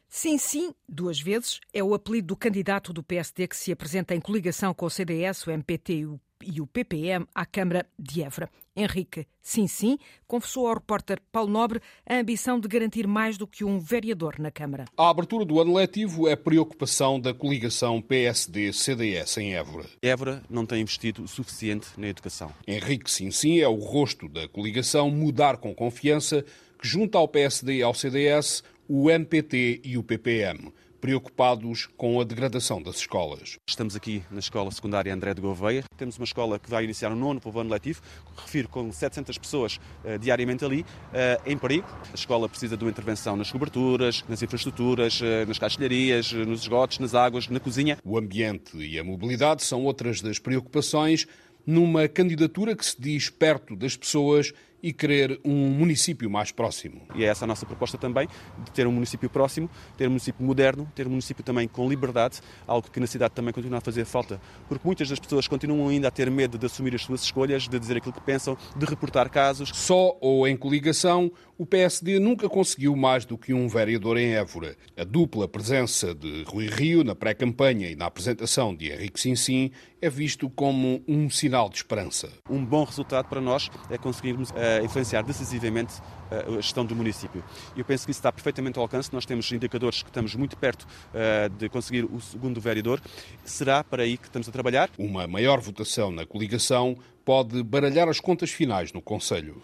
Sim, 0.09 0.37
sim, 0.37 0.75
duas 0.87 1.19
vezes, 1.19 1.59
é 1.73 1.83
o 1.83 1.95
apelido 1.95 2.29
do 2.29 2.37
candidato 2.37 2.93
do 2.93 3.02
PSD 3.02 3.49
que 3.49 3.57
se 3.57 3.73
apresenta 3.73 4.14
em 4.14 4.21
coligação 4.21 4.75
com 4.75 4.85
o 4.85 4.91
CDS, 4.91 5.47
o 5.47 5.50
MPT 5.50 5.95
e 5.95 6.07
o 6.07 6.21
e 6.44 6.61
o 6.61 6.66
PPM 6.66 7.26
à 7.34 7.44
Câmara 7.44 7.87
de 7.99 8.22
Évora. 8.22 8.50
Henrique, 8.75 9.26
sim, 9.42 9.66
sim, 9.66 9.99
confessou 10.26 10.66
ao 10.66 10.75
repórter 10.75 11.20
Paulo 11.30 11.50
Nobre 11.50 11.80
a 12.06 12.16
ambição 12.16 12.58
de 12.58 12.66
garantir 12.66 13.06
mais 13.06 13.37
do 13.37 13.46
que 13.46 13.64
um 13.64 13.78
vereador 13.78 14.38
na 14.38 14.50
Câmara. 14.50 14.87
A 14.96 15.11
abertura 15.11 15.44
do 15.44 15.61
ano 15.61 15.75
letivo 15.75 16.26
é 16.26 16.34
preocupação 16.34 17.20
da 17.20 17.34
coligação 17.34 18.00
PSD-CDS 18.00 19.37
em 19.37 19.54
Évora. 19.54 19.87
Évora 20.00 20.42
não 20.49 20.64
tem 20.64 20.80
investido 20.80 21.22
o 21.22 21.28
suficiente 21.28 21.88
na 21.99 22.08
educação. 22.08 22.50
Henrique, 22.66 23.11
sim, 23.11 23.30
sim, 23.30 23.61
é 23.61 23.68
o 23.68 23.75
rosto 23.75 24.28
da 24.28 24.49
coligação 24.49 25.11
Mudar 25.11 25.58
com 25.58 25.75
Confiança, 25.75 26.42
que 26.78 26.88
junta 26.88 27.18
ao 27.18 27.28
PSD 27.28 27.76
e 27.76 27.82
ao 27.82 27.92
CDS 27.92 28.64
o 28.88 29.11
MPT 29.11 29.82
e 29.84 29.99
o 29.99 30.02
PPM 30.02 30.72
preocupados 31.02 31.88
com 31.97 32.21
a 32.21 32.25
degradação 32.25 32.80
das 32.80 32.94
escolas. 32.99 33.59
Estamos 33.66 33.97
aqui 33.97 34.23
na 34.30 34.38
Escola 34.38 34.71
Secundária 34.71 35.12
André 35.12 35.35
de 35.35 35.40
Gouveia. 35.40 35.82
Temos 35.97 36.16
uma 36.16 36.25
escola 36.25 36.61
que 36.61 36.71
vai 36.71 36.85
iniciar 36.85 37.11
um 37.11 37.16
nono 37.16 37.40
para 37.40 37.50
o 37.50 37.59
ano 37.59 37.71
letivo, 37.71 38.00
refiro 38.37 38.68
com 38.68 38.92
700 38.92 39.37
pessoas 39.37 39.80
uh, 40.04 40.16
diariamente 40.16 40.64
ali, 40.64 40.82
uh, 40.82 41.42
em 41.44 41.59
perigo. 41.59 41.88
A 42.12 42.14
escola 42.14 42.49
precisa 42.49 42.76
de 42.76 42.85
uma 42.85 42.90
intervenção 42.90 43.37
nas 43.37 43.50
coberturas, 43.50 44.25
nas 44.28 44.42
infraestruturas, 44.44 45.21
uh, 45.21 45.44
nas 45.49 45.59
caixilharias, 45.59 46.30
nos 46.32 46.62
esgotos, 46.62 47.00
nas 47.00 47.16
águas, 47.16 47.49
na 47.49 47.59
cozinha. 47.59 47.99
O 48.04 48.16
ambiente 48.16 48.76
e 48.76 48.97
a 48.97 49.02
mobilidade 49.02 49.64
são 49.64 49.82
outras 49.82 50.21
das 50.21 50.38
preocupações 50.38 51.26
numa 51.66 52.06
candidatura 52.06 52.76
que 52.76 52.87
se 52.87 53.00
diz 53.00 53.28
perto 53.28 53.75
das 53.75 53.97
pessoas 53.97 54.52
e 54.82 54.92
querer 54.92 55.40
um 55.44 55.70
município 55.70 56.28
mais 56.28 56.50
próximo. 56.50 57.02
E 57.14 57.24
é 57.24 57.28
essa 57.28 57.44
a 57.44 57.48
nossa 57.48 57.64
proposta 57.64 57.96
também, 57.96 58.28
de 58.64 58.70
ter 58.72 58.86
um 58.86 58.92
município 58.92 59.30
próximo, 59.30 59.70
ter 59.96 60.06
um 60.06 60.10
município 60.10 60.44
moderno, 60.44 60.90
ter 60.94 61.06
um 61.06 61.10
município 61.10 61.44
também 61.44 61.68
com 61.68 61.88
liberdade, 61.88 62.40
algo 62.66 62.90
que 62.90 62.98
na 62.98 63.06
cidade 63.06 63.34
também 63.34 63.52
continua 63.52 63.78
a 63.78 63.80
fazer 63.80 64.04
falta, 64.04 64.40
porque 64.68 64.86
muitas 64.86 65.08
das 65.08 65.18
pessoas 65.18 65.46
continuam 65.46 65.88
ainda 65.88 66.08
a 66.08 66.10
ter 66.10 66.30
medo 66.30 66.58
de 66.58 66.66
assumir 66.66 66.94
as 66.94 67.02
suas 67.02 67.22
escolhas, 67.22 67.68
de 67.68 67.78
dizer 67.78 67.96
aquilo 67.96 68.12
que 68.12 68.20
pensam, 68.20 68.56
de 68.76 68.86
reportar 68.86 69.30
casos. 69.30 69.70
Só 69.74 70.16
ou 70.20 70.48
em 70.48 70.56
coligação, 70.56 71.30
o 71.56 71.66
PSD 71.66 72.18
nunca 72.18 72.48
conseguiu 72.48 72.96
mais 72.96 73.24
do 73.24 73.38
que 73.38 73.54
um 73.54 73.68
vereador 73.68 74.18
em 74.18 74.34
Évora. 74.34 74.76
A 74.96 75.04
dupla 75.04 75.46
presença 75.46 76.14
de 76.14 76.42
Rui 76.44 76.66
Rio 76.66 77.04
na 77.04 77.14
pré-campanha 77.14 77.88
e 77.88 77.94
na 77.94 78.06
apresentação 78.06 78.74
de 78.74 78.90
Henrique 78.90 79.20
Sinsim 79.20 79.70
é 80.00 80.10
visto 80.10 80.50
como 80.50 81.04
um 81.06 81.30
sinal 81.30 81.68
de 81.68 81.76
esperança. 81.76 82.28
Um 82.50 82.64
bom 82.64 82.82
resultado 82.82 83.28
para 83.28 83.40
nós 83.40 83.70
é 83.88 83.96
conseguirmos 83.96 84.52
uh, 84.79 84.83
uh, 84.83 84.85
influenciar 84.85 85.23
decisivamente 85.23 85.95
uh, 86.31 86.59
a 86.59 86.61
gestão 86.61 86.85
do 86.85 86.95
município. 86.95 87.43
Eu 87.76 87.85
penso 87.85 88.05
que 88.05 88.11
isso 88.11 88.21
está 88.21 88.33
perfeitamente 88.33 88.79
ao 88.79 88.83
alcance, 88.83 89.12
nós 89.12 89.26
temos 89.26 89.50
indicadores 89.52 90.02
que 90.02 90.09
estamos 90.09 90.35
muito 90.35 90.57
perto 90.57 90.83
uh, 90.83 91.49
de 91.50 91.69
conseguir 91.69 92.05
o 92.05 92.21
segundo 92.21 92.61
vereador. 92.61 93.00
Será 93.45 93.83
para 93.85 94.02
aí 94.02 94.17
que 94.17 94.26
estamos 94.26 94.49
a 94.49 94.52
trabalhar. 94.52 94.91
Uma 94.99 95.26
maior 95.26 95.61
votação 95.61 96.11
na 96.11 96.26
coligação 96.26 96.97
pode 97.25 97.62
baralhar 97.62 98.09
as 98.09 98.21
contas 98.21 98.50
finais 98.50 98.93
no 98.93 99.00
Conselho. 99.00 99.62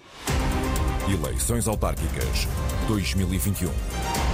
Eleições 1.09 1.67
autárquicas 1.67 2.47
2021. 2.87 4.28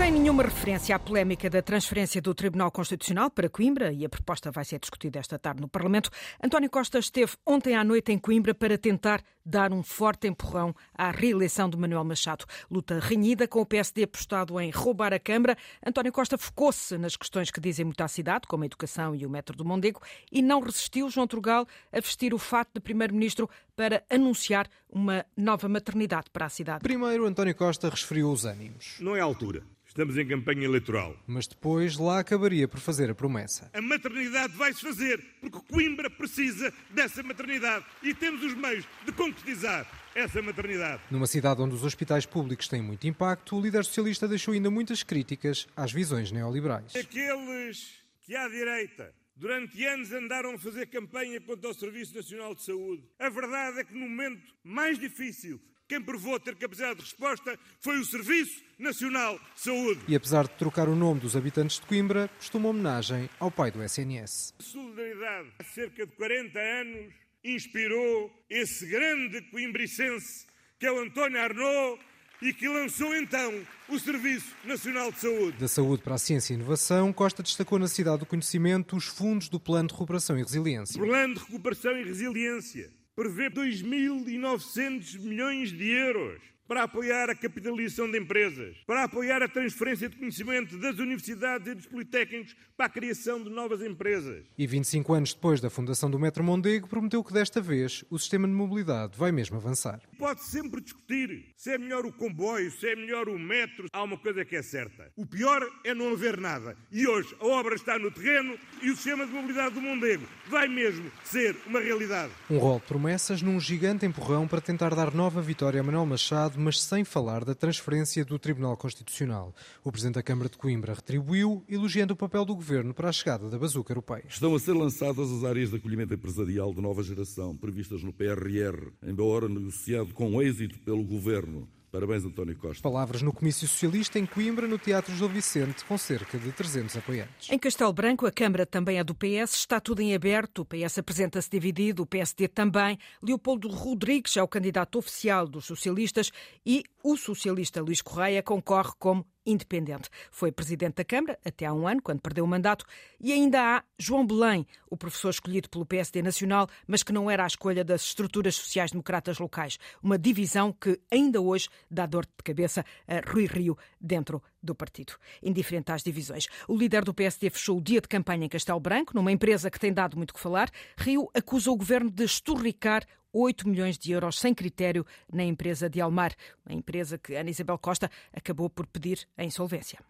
Sem 0.00 0.12
nenhuma 0.12 0.42
referência 0.44 0.96
à 0.96 0.98
polémica 0.98 1.50
da 1.50 1.60
transferência 1.60 2.22
do 2.22 2.34
Tribunal 2.34 2.70
Constitucional 2.70 3.30
para 3.30 3.50
Coimbra, 3.50 3.92
e 3.92 4.02
a 4.02 4.08
proposta 4.08 4.50
vai 4.50 4.64
ser 4.64 4.78
discutida 4.78 5.18
esta 5.18 5.38
tarde 5.38 5.60
no 5.60 5.68
Parlamento, 5.68 6.08
António 6.42 6.70
Costa 6.70 6.98
esteve 6.98 7.32
ontem 7.44 7.76
à 7.76 7.84
noite 7.84 8.10
em 8.10 8.18
Coimbra 8.18 8.54
para 8.54 8.78
tentar 8.78 9.22
dar 9.44 9.74
um 9.74 9.82
forte 9.82 10.26
empurrão 10.26 10.74
à 10.94 11.10
reeleição 11.10 11.68
de 11.68 11.76
Manuel 11.76 12.02
Machado. 12.02 12.46
Luta 12.70 12.98
renhida 12.98 13.46
com 13.46 13.60
o 13.60 13.66
PSD 13.66 14.04
apostado 14.04 14.58
em 14.58 14.70
roubar 14.70 15.12
a 15.12 15.18
Câmara. 15.18 15.54
António 15.86 16.12
Costa 16.12 16.38
focou-se 16.38 16.96
nas 16.96 17.14
questões 17.14 17.50
que 17.50 17.60
dizem 17.60 17.84
muito 17.84 18.00
à 18.00 18.08
cidade, 18.08 18.48
como 18.48 18.62
a 18.62 18.66
educação 18.66 19.14
e 19.14 19.26
o 19.26 19.30
metro 19.30 19.54
do 19.54 19.66
Mondego, 19.66 20.00
e 20.32 20.40
não 20.40 20.60
resistiu 20.60 21.10
João 21.10 21.26
Trugal 21.26 21.66
a 21.92 22.00
vestir 22.00 22.32
o 22.32 22.38
fato 22.38 22.70
de 22.72 22.80
Primeiro-Ministro 22.80 23.50
para 23.76 24.02
anunciar 24.08 24.66
uma 24.88 25.26
nova 25.36 25.68
maternidade 25.68 26.30
para 26.32 26.46
a 26.46 26.48
cidade. 26.48 26.80
Primeiro, 26.80 27.26
António 27.26 27.54
Costa 27.54 27.90
resfriou 27.90 28.32
os 28.32 28.46
ânimos. 28.46 28.96
Não 28.98 29.14
é 29.14 29.20
a 29.20 29.24
altura. 29.24 29.62
Estamos 30.00 30.16
em 30.16 30.26
campanha 30.26 30.64
eleitoral. 30.64 31.14
Mas 31.26 31.46
depois 31.46 31.98
lá 31.98 32.20
acabaria 32.20 32.66
por 32.66 32.80
fazer 32.80 33.10
a 33.10 33.14
promessa. 33.14 33.70
A 33.74 33.82
maternidade 33.82 34.56
vai-se 34.56 34.80
fazer, 34.80 35.22
porque 35.42 35.58
Coimbra 35.70 36.08
precisa 36.08 36.72
dessa 36.88 37.22
maternidade 37.22 37.84
e 38.02 38.14
temos 38.14 38.42
os 38.42 38.54
meios 38.54 38.86
de 39.04 39.12
concretizar 39.12 39.86
essa 40.14 40.40
maternidade. 40.40 41.02
Numa 41.10 41.26
cidade 41.26 41.60
onde 41.60 41.74
os 41.74 41.84
hospitais 41.84 42.24
públicos 42.24 42.66
têm 42.66 42.80
muito 42.80 43.06
impacto, 43.06 43.54
o 43.54 43.60
líder 43.60 43.84
socialista 43.84 44.26
deixou 44.26 44.54
ainda 44.54 44.70
muitas 44.70 45.02
críticas 45.02 45.68
às 45.76 45.92
visões 45.92 46.32
neoliberais. 46.32 46.96
Aqueles 46.96 48.00
que 48.22 48.34
à 48.34 48.48
direita 48.48 49.12
durante 49.36 49.84
anos 49.84 50.10
andaram 50.12 50.54
a 50.54 50.58
fazer 50.58 50.86
campanha 50.86 51.38
contra 51.42 51.68
o 51.68 51.74
Serviço 51.74 52.16
Nacional 52.16 52.54
de 52.54 52.62
Saúde. 52.62 53.02
A 53.18 53.28
verdade 53.28 53.80
é 53.80 53.84
que 53.84 53.92
no 53.92 54.08
momento 54.08 54.54
mais 54.64 54.98
difícil 54.98 55.60
quem 55.90 56.00
provou 56.00 56.38
ter 56.38 56.54
capacidade 56.54 57.00
de 57.00 57.02
resposta 57.02 57.58
foi 57.80 57.98
o 57.98 58.04
Serviço 58.04 58.62
Nacional 58.78 59.40
de 59.56 59.60
Saúde. 59.60 60.00
E 60.06 60.14
apesar 60.14 60.44
de 60.44 60.50
trocar 60.50 60.88
o 60.88 60.94
nome 60.94 61.18
dos 61.18 61.34
habitantes 61.34 61.80
de 61.80 61.86
Coimbra, 61.86 62.30
costuma 62.36 62.68
homenagem 62.68 63.28
ao 63.40 63.50
pai 63.50 63.72
do 63.72 63.82
SNS. 63.82 64.54
A 64.60 64.62
solidariedade, 64.62 65.48
há 65.58 65.64
cerca 65.64 66.06
de 66.06 66.12
40 66.12 66.60
anos, 66.60 67.12
inspirou 67.42 68.32
esse 68.48 68.86
grande 68.86 69.42
coimbricense 69.50 70.46
que 70.78 70.86
é 70.86 70.92
o 70.92 71.00
António 71.00 71.42
Arnaud 71.42 72.00
e 72.40 72.54
que 72.54 72.68
lançou 72.68 73.12
então 73.16 73.52
o 73.88 73.98
Serviço 73.98 74.54
Nacional 74.64 75.10
de 75.10 75.18
Saúde. 75.18 75.58
Da 75.58 75.66
saúde 75.66 76.04
para 76.04 76.14
a 76.14 76.18
ciência 76.18 76.52
e 76.52 76.56
inovação, 76.56 77.12
Costa 77.12 77.42
destacou 77.42 77.80
na 77.80 77.88
cidade 77.88 78.20
do 78.20 78.26
conhecimento 78.26 78.96
os 78.96 79.08
fundos 79.08 79.48
do 79.48 79.58
Plano 79.58 79.88
de 79.88 79.94
Recuperação 79.94 80.38
e 80.38 80.42
Resiliência. 80.44 81.02
Plano 81.02 81.34
de 81.34 81.40
Recuperação 81.40 81.98
e 81.98 82.04
Resiliência 82.04 82.99
prevê 83.20 83.50
2.900 83.50 85.20
milhões 85.20 85.70
de 85.70 85.90
euros 85.90 86.40
para 86.66 86.84
apoiar 86.84 87.28
a 87.28 87.34
capitalização 87.34 88.10
de 88.10 88.18
empresas, 88.18 88.78
para 88.86 89.04
apoiar 89.04 89.42
a 89.42 89.48
transferência 89.48 90.08
de 90.08 90.16
conhecimento 90.16 90.78
das 90.78 90.98
universidades 90.98 91.68
e 91.68 91.74
dos 91.74 91.84
politécnicos 91.84 92.56
para 92.74 92.86
a 92.86 92.88
criação 92.88 93.44
de 93.44 93.50
novas 93.50 93.82
empresas. 93.82 94.46
E 94.56 94.66
25 94.66 95.12
anos 95.12 95.34
depois 95.34 95.60
da 95.60 95.68
fundação 95.68 96.10
do 96.10 96.18
Metro 96.18 96.42
Mondego, 96.42 96.88
prometeu 96.88 97.22
que 97.22 97.34
desta 97.34 97.60
vez 97.60 98.02
o 98.08 98.18
sistema 98.18 98.48
de 98.48 98.54
mobilidade 98.54 99.18
vai 99.18 99.30
mesmo 99.30 99.58
avançar. 99.58 100.00
Pode 100.20 100.44
sempre 100.44 100.82
discutir 100.82 101.46
se 101.56 101.70
é 101.72 101.78
melhor 101.78 102.04
o 102.04 102.12
comboio, 102.12 102.70
se 102.70 102.86
é 102.86 102.94
melhor 102.94 103.26
o 103.26 103.38
metro. 103.38 103.86
Há 103.90 104.02
uma 104.02 104.18
coisa 104.18 104.44
que 104.44 104.54
é 104.54 104.60
certa. 104.60 105.10
O 105.16 105.24
pior 105.24 105.66
é 105.82 105.94
não 105.94 106.12
haver 106.12 106.38
nada. 106.38 106.76
E 106.92 107.08
hoje 107.08 107.34
a 107.40 107.46
obra 107.46 107.74
está 107.74 107.98
no 107.98 108.10
terreno 108.10 108.58
e 108.82 108.90
o 108.90 108.94
sistema 108.94 109.24
de 109.24 109.32
mobilidade 109.32 109.76
do 109.76 109.80
Mondego 109.80 110.26
vai 110.46 110.68
mesmo 110.68 111.10
ser 111.24 111.56
uma 111.66 111.80
realidade. 111.80 112.34
Um 112.50 112.58
rol 112.58 112.78
de 112.80 112.84
promessas 112.84 113.40
num 113.40 113.58
gigante 113.58 114.04
empurrão 114.04 114.46
para 114.46 114.60
tentar 114.60 114.94
dar 114.94 115.14
nova 115.14 115.40
vitória 115.40 115.80
a 115.80 115.82
Manuel 115.82 116.04
Machado 116.04 116.60
mas 116.60 116.82
sem 116.82 117.02
falar 117.02 117.42
da 117.42 117.54
transferência 117.54 118.22
do 118.22 118.38
Tribunal 118.38 118.76
Constitucional. 118.76 119.54
O 119.82 119.90
Presidente 119.90 120.16
da 120.16 120.22
Câmara 120.22 120.50
de 120.50 120.58
Coimbra 120.58 120.92
retribuiu, 120.92 121.64
elogiando 121.66 122.12
o 122.12 122.16
papel 122.16 122.44
do 122.44 122.54
Governo 122.54 122.92
para 122.92 123.08
a 123.08 123.12
chegada 123.12 123.48
da 123.48 123.58
bazuca 123.58 123.90
europeia. 123.90 124.24
Estão 124.28 124.54
a 124.54 124.58
ser 124.60 124.74
lançadas 124.74 125.32
as 125.32 125.44
áreas 125.44 125.70
de 125.70 125.76
acolhimento 125.76 126.12
empresarial 126.12 126.74
de 126.74 126.82
nova 126.82 127.02
geração, 127.02 127.56
previstas 127.56 128.02
no 128.02 128.12
PRR, 128.12 128.92
embora 129.02 129.48
negociado 129.48 130.09
com 130.14 130.40
êxito 130.42 130.78
pelo 130.80 131.04
Governo 131.04 131.68
Parabéns, 131.90 132.24
António 132.24 132.56
Costa. 132.56 132.80
Palavras 132.80 133.20
no 133.20 133.32
Comício 133.32 133.66
Socialista 133.66 134.16
em 134.16 134.24
Coimbra, 134.24 134.68
no 134.68 134.78
Teatro 134.78 135.12
Gil 135.16 135.28
Vicente, 135.28 135.84
com 135.84 135.98
cerca 135.98 136.38
de 136.38 136.52
300 136.52 136.96
apoiantes. 136.96 137.50
Em 137.50 137.58
Castelo 137.58 137.92
Branco, 137.92 138.26
a 138.26 138.30
Câmara 138.30 138.64
também 138.64 138.98
é 138.98 139.02
do 139.02 139.12
PS, 139.12 139.54
está 139.54 139.80
tudo 139.80 140.00
em 140.00 140.14
aberto. 140.14 140.60
O 140.60 140.64
PS 140.64 140.98
apresenta-se 140.98 141.50
dividido, 141.50 142.04
o 142.04 142.06
PSD 142.06 142.46
também. 142.46 142.96
Leopoldo 143.20 143.68
Rodrigues 143.68 144.36
é 144.36 144.42
o 144.42 144.46
candidato 144.46 144.98
oficial 144.98 145.48
dos 145.48 145.64
socialistas 145.64 146.30
e 146.64 146.84
o 147.02 147.16
socialista 147.16 147.82
Luís 147.82 148.00
Correia 148.00 148.40
concorre 148.40 148.92
como 148.96 149.26
independente. 149.44 150.08
Foi 150.30 150.52
presidente 150.52 150.96
da 150.96 151.04
Câmara 151.04 151.38
até 151.44 151.66
há 151.66 151.72
um 151.72 151.86
ano, 151.86 152.02
quando 152.02 152.20
perdeu 152.20 152.44
o 152.44 152.48
mandato, 152.48 152.84
e 153.20 153.32
ainda 153.32 153.60
há 153.60 153.84
João 153.98 154.26
Belém, 154.26 154.66
o 154.88 154.96
professor 154.96 155.30
escolhido 155.30 155.68
pelo 155.68 155.86
PSD 155.86 156.22
Nacional, 156.22 156.68
mas 156.86 157.02
que 157.02 157.12
não 157.12 157.30
era 157.30 157.44
a 157.44 157.46
escolha 157.46 157.84
das 157.84 158.02
estruturas 158.02 158.54
sociais-democratas 158.54 159.38
locais. 159.38 159.78
Uma 160.02 160.18
divisão 160.18 160.72
que 160.72 161.00
ainda 161.10 161.40
hoje 161.40 161.68
dá 161.90 162.06
dor 162.06 162.24
de 162.24 162.32
cabeça 162.44 162.84
a 163.06 163.30
Rui 163.30 163.46
Rio 163.46 163.76
dentro 164.00 164.42
do 164.62 164.74
partido. 164.74 165.14
Indiferente 165.42 165.92
às 165.92 166.02
divisões. 166.02 166.46
O 166.68 166.76
líder 166.76 167.04
do 167.04 167.14
PSD 167.14 167.50
fechou 167.50 167.78
o 167.78 167.80
dia 167.80 168.00
de 168.00 168.08
campanha 168.08 168.44
em 168.44 168.48
Castelo 168.48 168.80
Branco, 168.80 169.14
numa 169.14 169.32
empresa 169.32 169.70
que 169.70 169.78
tem 169.78 169.92
dado 169.92 170.16
muito 170.16 170.34
que 170.34 170.40
falar. 170.40 170.70
Rio 170.96 171.30
acusa 171.34 171.70
o 171.70 171.76
governo 171.76 172.10
de 172.10 172.24
esturricar 172.24 173.04
8 173.32 173.68
milhões 173.68 173.96
de 173.96 174.12
euros 174.12 174.38
sem 174.38 174.52
critério 174.52 175.06
na 175.32 175.44
empresa 175.44 175.88
de 175.88 176.00
Almar, 176.00 176.34
uma 176.66 176.74
empresa 176.74 177.16
que 177.16 177.34
Ana 177.34 177.50
Isabel 177.50 177.78
Costa 177.78 178.10
acabou 178.32 178.68
por 178.68 178.86
pedir 178.86 179.26
a 179.36 179.44
insolvência. 179.44 180.00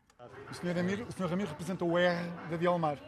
O 0.50 0.54
Sr. 0.54 0.74
Ramiro, 0.74 1.06
o 1.06 1.12
Sr. 1.12 1.26
Ramiro 1.28 1.48
representa 1.50 1.84
o 1.84 1.98
R 1.98 2.30
da 2.50 2.56
Dialmar. 2.56 2.98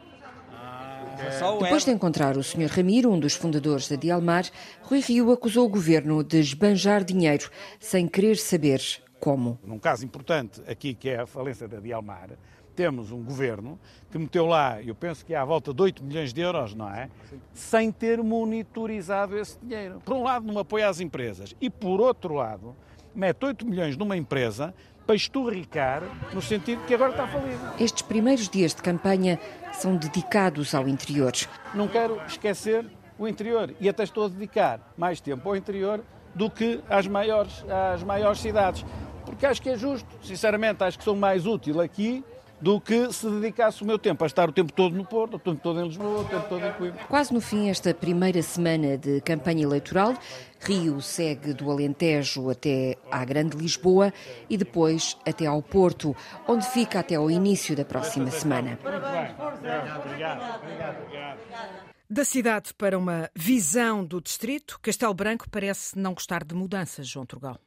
Depois 1.60 1.84
de 1.84 1.90
encontrar 1.90 2.36
o 2.36 2.42
Sr. 2.42 2.70
Ramiro, 2.70 3.10
um 3.10 3.18
dos 3.18 3.34
fundadores 3.34 3.88
da 3.88 3.96
Dialmar, 3.96 4.44
Rui 4.82 5.00
Rio 5.00 5.32
acusou 5.32 5.66
o 5.66 5.68
governo 5.68 6.22
de 6.22 6.38
esbanjar 6.38 7.04
dinheiro 7.04 7.50
sem 7.80 8.06
querer 8.06 8.36
saber 8.36 8.80
como. 9.22 9.56
Num 9.64 9.78
caso 9.78 10.04
importante 10.04 10.60
aqui, 10.66 10.94
que 10.94 11.08
é 11.08 11.20
a 11.20 11.26
falência 11.26 11.68
da 11.68 11.78
Dialmar, 11.78 12.30
temos 12.74 13.12
um 13.12 13.22
governo 13.22 13.78
que 14.10 14.18
meteu 14.18 14.46
lá, 14.46 14.82
eu 14.82 14.96
penso 14.96 15.24
que 15.24 15.32
é 15.32 15.36
à 15.36 15.44
volta 15.44 15.72
de 15.72 15.80
8 15.80 16.02
milhões 16.02 16.32
de 16.32 16.40
euros, 16.40 16.74
não 16.74 16.92
é? 16.92 17.08
Sim. 17.30 17.40
Sem 17.52 17.92
ter 17.92 18.20
monitorizado 18.20 19.38
esse 19.38 19.56
dinheiro. 19.62 20.00
Por 20.04 20.16
um 20.16 20.24
lado, 20.24 20.44
não 20.50 20.58
apoia 20.58 20.88
as 20.88 20.98
empresas 20.98 21.54
e, 21.60 21.70
por 21.70 22.00
outro 22.00 22.34
lado, 22.34 22.74
mete 23.14 23.44
8 23.44 23.64
milhões 23.64 23.96
numa 23.96 24.16
empresa 24.16 24.74
para 25.06 25.14
esturricar, 25.14 26.02
no 26.34 26.42
sentido 26.42 26.84
que 26.84 26.94
agora 26.94 27.12
está 27.12 27.28
falido. 27.28 27.60
Estes 27.78 28.02
primeiros 28.02 28.48
dias 28.48 28.74
de 28.74 28.82
campanha 28.82 29.38
são 29.72 29.94
dedicados 29.96 30.74
ao 30.74 30.88
interior. 30.88 31.32
Não 31.74 31.86
quero 31.86 32.20
esquecer 32.26 32.90
o 33.16 33.28
interior 33.28 33.72
e 33.78 33.88
até 33.88 34.02
estou 34.02 34.24
a 34.24 34.28
dedicar 34.28 34.80
mais 34.96 35.20
tempo 35.20 35.48
ao 35.48 35.54
interior 35.54 36.02
do 36.34 36.50
que 36.50 36.80
às 36.88 37.06
maiores, 37.06 37.64
às 37.68 38.02
maiores 38.02 38.40
cidades 38.40 38.84
porque 39.24 39.46
acho 39.46 39.62
que 39.62 39.70
é 39.70 39.76
justo. 39.76 40.08
Sinceramente, 40.22 40.82
acho 40.84 40.98
que 40.98 41.04
sou 41.04 41.16
mais 41.16 41.46
útil 41.46 41.80
aqui 41.80 42.24
do 42.62 42.80
que 42.80 43.12
se 43.12 43.28
dedicasse 43.28 43.82
o 43.82 43.84
meu 43.84 43.98
tempo 43.98 44.22
a 44.22 44.26
estar 44.26 44.48
o 44.48 44.52
tempo 44.52 44.72
todo 44.72 44.94
no 44.94 45.04
Porto, 45.04 45.34
o 45.34 45.38
tempo 45.38 45.60
todo 45.60 45.80
em 45.80 45.84
Lisboa, 45.88 46.20
o 46.20 46.24
tempo 46.24 46.48
todo 46.48 46.64
em 46.64 46.72
Coimbra. 46.74 47.04
Quase 47.06 47.34
no 47.34 47.40
fim 47.40 47.68
esta 47.68 47.92
primeira 47.92 48.40
semana 48.40 48.96
de 48.96 49.20
campanha 49.20 49.64
eleitoral, 49.64 50.14
Rio 50.60 51.00
segue 51.00 51.52
do 51.52 51.68
Alentejo 51.72 52.48
até 52.50 52.96
à 53.10 53.24
Grande 53.24 53.56
Lisboa 53.56 54.12
e 54.48 54.56
depois 54.56 55.18
até 55.26 55.44
ao 55.46 55.60
Porto, 55.60 56.14
onde 56.46 56.64
fica 56.66 57.00
até 57.00 57.16
ao 57.16 57.28
início 57.28 57.74
da 57.74 57.84
próxima 57.84 58.30
semana. 58.30 58.78
Da 62.08 62.24
cidade 62.24 62.72
para 62.74 62.96
uma 62.96 63.28
visão 63.34 64.04
do 64.04 64.20
distrito, 64.20 64.78
Castelo 64.80 65.14
Branco 65.14 65.46
parece 65.50 65.98
não 65.98 66.14
gostar 66.14 66.44
de 66.44 66.54
mudanças, 66.54 67.08
João 67.08 67.26
Turgal. 67.26 67.58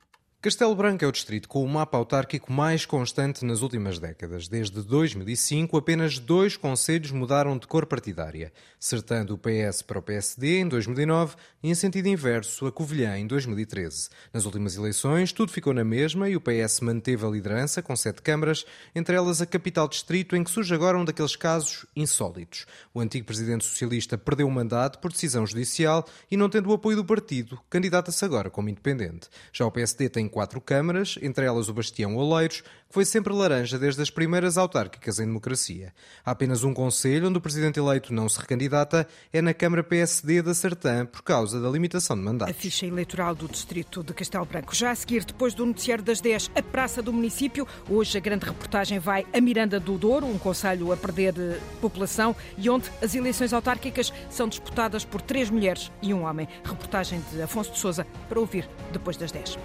Castelo 0.45 0.75
Branco 0.75 1.03
é 1.03 1.07
o 1.07 1.11
distrito 1.11 1.49
com 1.49 1.63
o 1.63 1.67
mapa 1.67 1.97
autárquico 1.97 2.53
mais 2.53 2.85
constante 2.85 3.43
nas 3.43 3.63
últimas 3.63 3.97
décadas. 3.97 4.47
Desde 4.47 4.79
2005, 4.79 5.75
apenas 5.75 6.19
dois 6.19 6.55
conselhos 6.55 7.09
mudaram 7.09 7.57
de 7.57 7.65
cor 7.65 7.87
partidária. 7.87 8.53
Sertã 8.79 9.25
do 9.25 9.39
PS 9.39 9.81
para 9.81 9.97
o 9.97 10.03
PSD 10.03 10.59
em 10.59 10.67
2009 10.67 11.35
e 11.63 11.71
em 11.71 11.73
sentido 11.73 12.09
inverso, 12.09 12.67
a 12.67 12.71
Covilhã 12.71 13.17
em 13.17 13.25
2013. 13.25 14.09
Nas 14.31 14.45
últimas 14.45 14.75
eleições, 14.75 15.31
tudo 15.31 15.51
ficou 15.51 15.73
na 15.73 15.83
mesma 15.83 16.29
e 16.29 16.35
o 16.35 16.39
PS 16.39 16.81
manteve 16.81 17.25
a 17.25 17.29
liderança 17.29 17.81
com 17.81 17.95
sete 17.95 18.21
câmaras, 18.21 18.67
entre 18.93 19.15
elas 19.15 19.41
a 19.41 19.47
capital 19.47 19.87
distrito, 19.87 20.35
em 20.35 20.43
que 20.43 20.51
surge 20.51 20.75
agora 20.75 20.95
um 20.95 21.03
daqueles 21.03 21.35
casos 21.35 21.87
insólitos. 21.95 22.67
O 22.93 22.99
antigo 22.99 23.25
presidente 23.25 23.65
socialista 23.65 24.15
perdeu 24.15 24.45
o 24.45 24.51
mandato 24.51 24.99
por 24.99 25.11
decisão 25.11 25.47
judicial 25.47 26.05
e, 26.29 26.37
não 26.37 26.51
tendo 26.51 26.69
o 26.69 26.73
apoio 26.73 26.97
do 26.97 27.03
partido, 27.03 27.59
candidata-se 27.67 28.23
agora 28.23 28.51
como 28.51 28.69
independente. 28.69 29.27
Já 29.51 29.65
o 29.65 29.71
PSD 29.71 30.07
tem 30.07 30.29
quatro 30.35 30.59
câmaras, 30.59 31.17
entre 31.21 31.45
elas 31.45 31.69
o 31.69 31.73
Bastião 31.73 32.17
Oleiros, 32.17 32.59
que 32.59 32.67
foi 32.89 33.05
sempre 33.05 33.31
laranja 33.31 33.79
desde 33.79 34.01
as 34.01 34.09
primeiras 34.09 34.57
autárquicas 34.57 35.17
em 35.17 35.25
democracia. 35.25 35.93
Há 36.25 36.31
apenas 36.31 36.61
um 36.65 36.73
conselho 36.73 37.29
onde 37.29 37.37
o 37.37 37.41
presidente 37.41 37.79
eleito 37.79 38.13
não 38.13 38.27
se 38.27 38.37
recandidata, 38.37 39.07
é 39.31 39.41
na 39.41 39.53
Câmara 39.53 39.81
PSD 39.81 40.41
da 40.41 40.53
Sertã, 40.53 41.05
por 41.05 41.21
causa 41.21 41.61
da 41.61 41.69
limitação 41.69 42.17
de 42.17 42.21
mandatos. 42.21 42.53
A 42.53 42.59
ficha 42.59 42.85
eleitoral 42.85 43.33
do 43.33 43.47
distrito 43.47 44.03
de 44.03 44.13
Castelo 44.13 44.43
Branco. 44.43 44.75
Já 44.75 44.91
a 44.91 44.95
seguir, 44.95 45.23
depois 45.23 45.53
do 45.53 45.65
noticiário 45.65 46.03
das 46.03 46.19
10, 46.19 46.51
a 46.53 46.61
Praça 46.61 47.01
do 47.01 47.13
Município. 47.13 47.65
Hoje 47.89 48.17
a 48.17 48.21
grande 48.21 48.45
reportagem 48.45 48.99
vai 48.99 49.25
a 49.33 49.39
Miranda 49.39 49.79
do 49.79 49.97
Douro, 49.97 50.25
um 50.25 50.37
conselho 50.37 50.91
a 50.91 50.97
perder 50.97 51.33
população 51.79 52.35
e 52.57 52.69
onde 52.69 52.91
as 53.01 53.15
eleições 53.15 53.53
autárquicas 53.53 54.11
são 54.29 54.49
disputadas 54.49 55.05
por 55.05 55.21
três 55.21 55.49
mulheres 55.49 55.89
e 56.01 56.13
um 56.13 56.23
homem. 56.23 56.45
Reportagem 56.65 57.23
de 57.31 57.41
Afonso 57.41 57.71
de 57.71 57.79
Souza 57.79 58.05
para 58.27 58.37
ouvir 58.37 58.69
depois 58.91 59.15
das 59.15 59.31
10. 59.31 59.57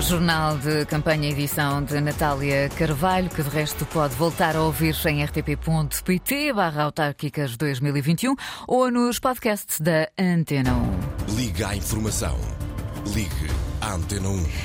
Jornal 0.00 0.56
de 0.58 0.86
campanha 0.86 1.28
edição 1.30 1.82
de 1.82 2.00
Natália 2.00 2.68
Carvalho, 2.70 3.28
que 3.28 3.42
de 3.42 3.48
resto 3.48 3.84
pode 3.86 4.14
voltar 4.14 4.56
a 4.56 4.62
ouvir 4.62 4.94
em 5.06 5.24
rtp.pt 5.24 6.52
barra 6.52 6.84
autárquicas 6.84 7.56
2021 7.56 8.34
ou 8.66 8.90
nos 8.90 9.18
podcasts 9.18 9.80
da 9.80 10.08
Antena 10.18 10.72
1. 11.28 11.34
Liga 11.36 11.68
à 11.68 11.76
informação. 11.76 12.36
Ligue 13.14 13.50
à 13.80 13.94
Antena 13.94 14.28
1. 14.28 14.44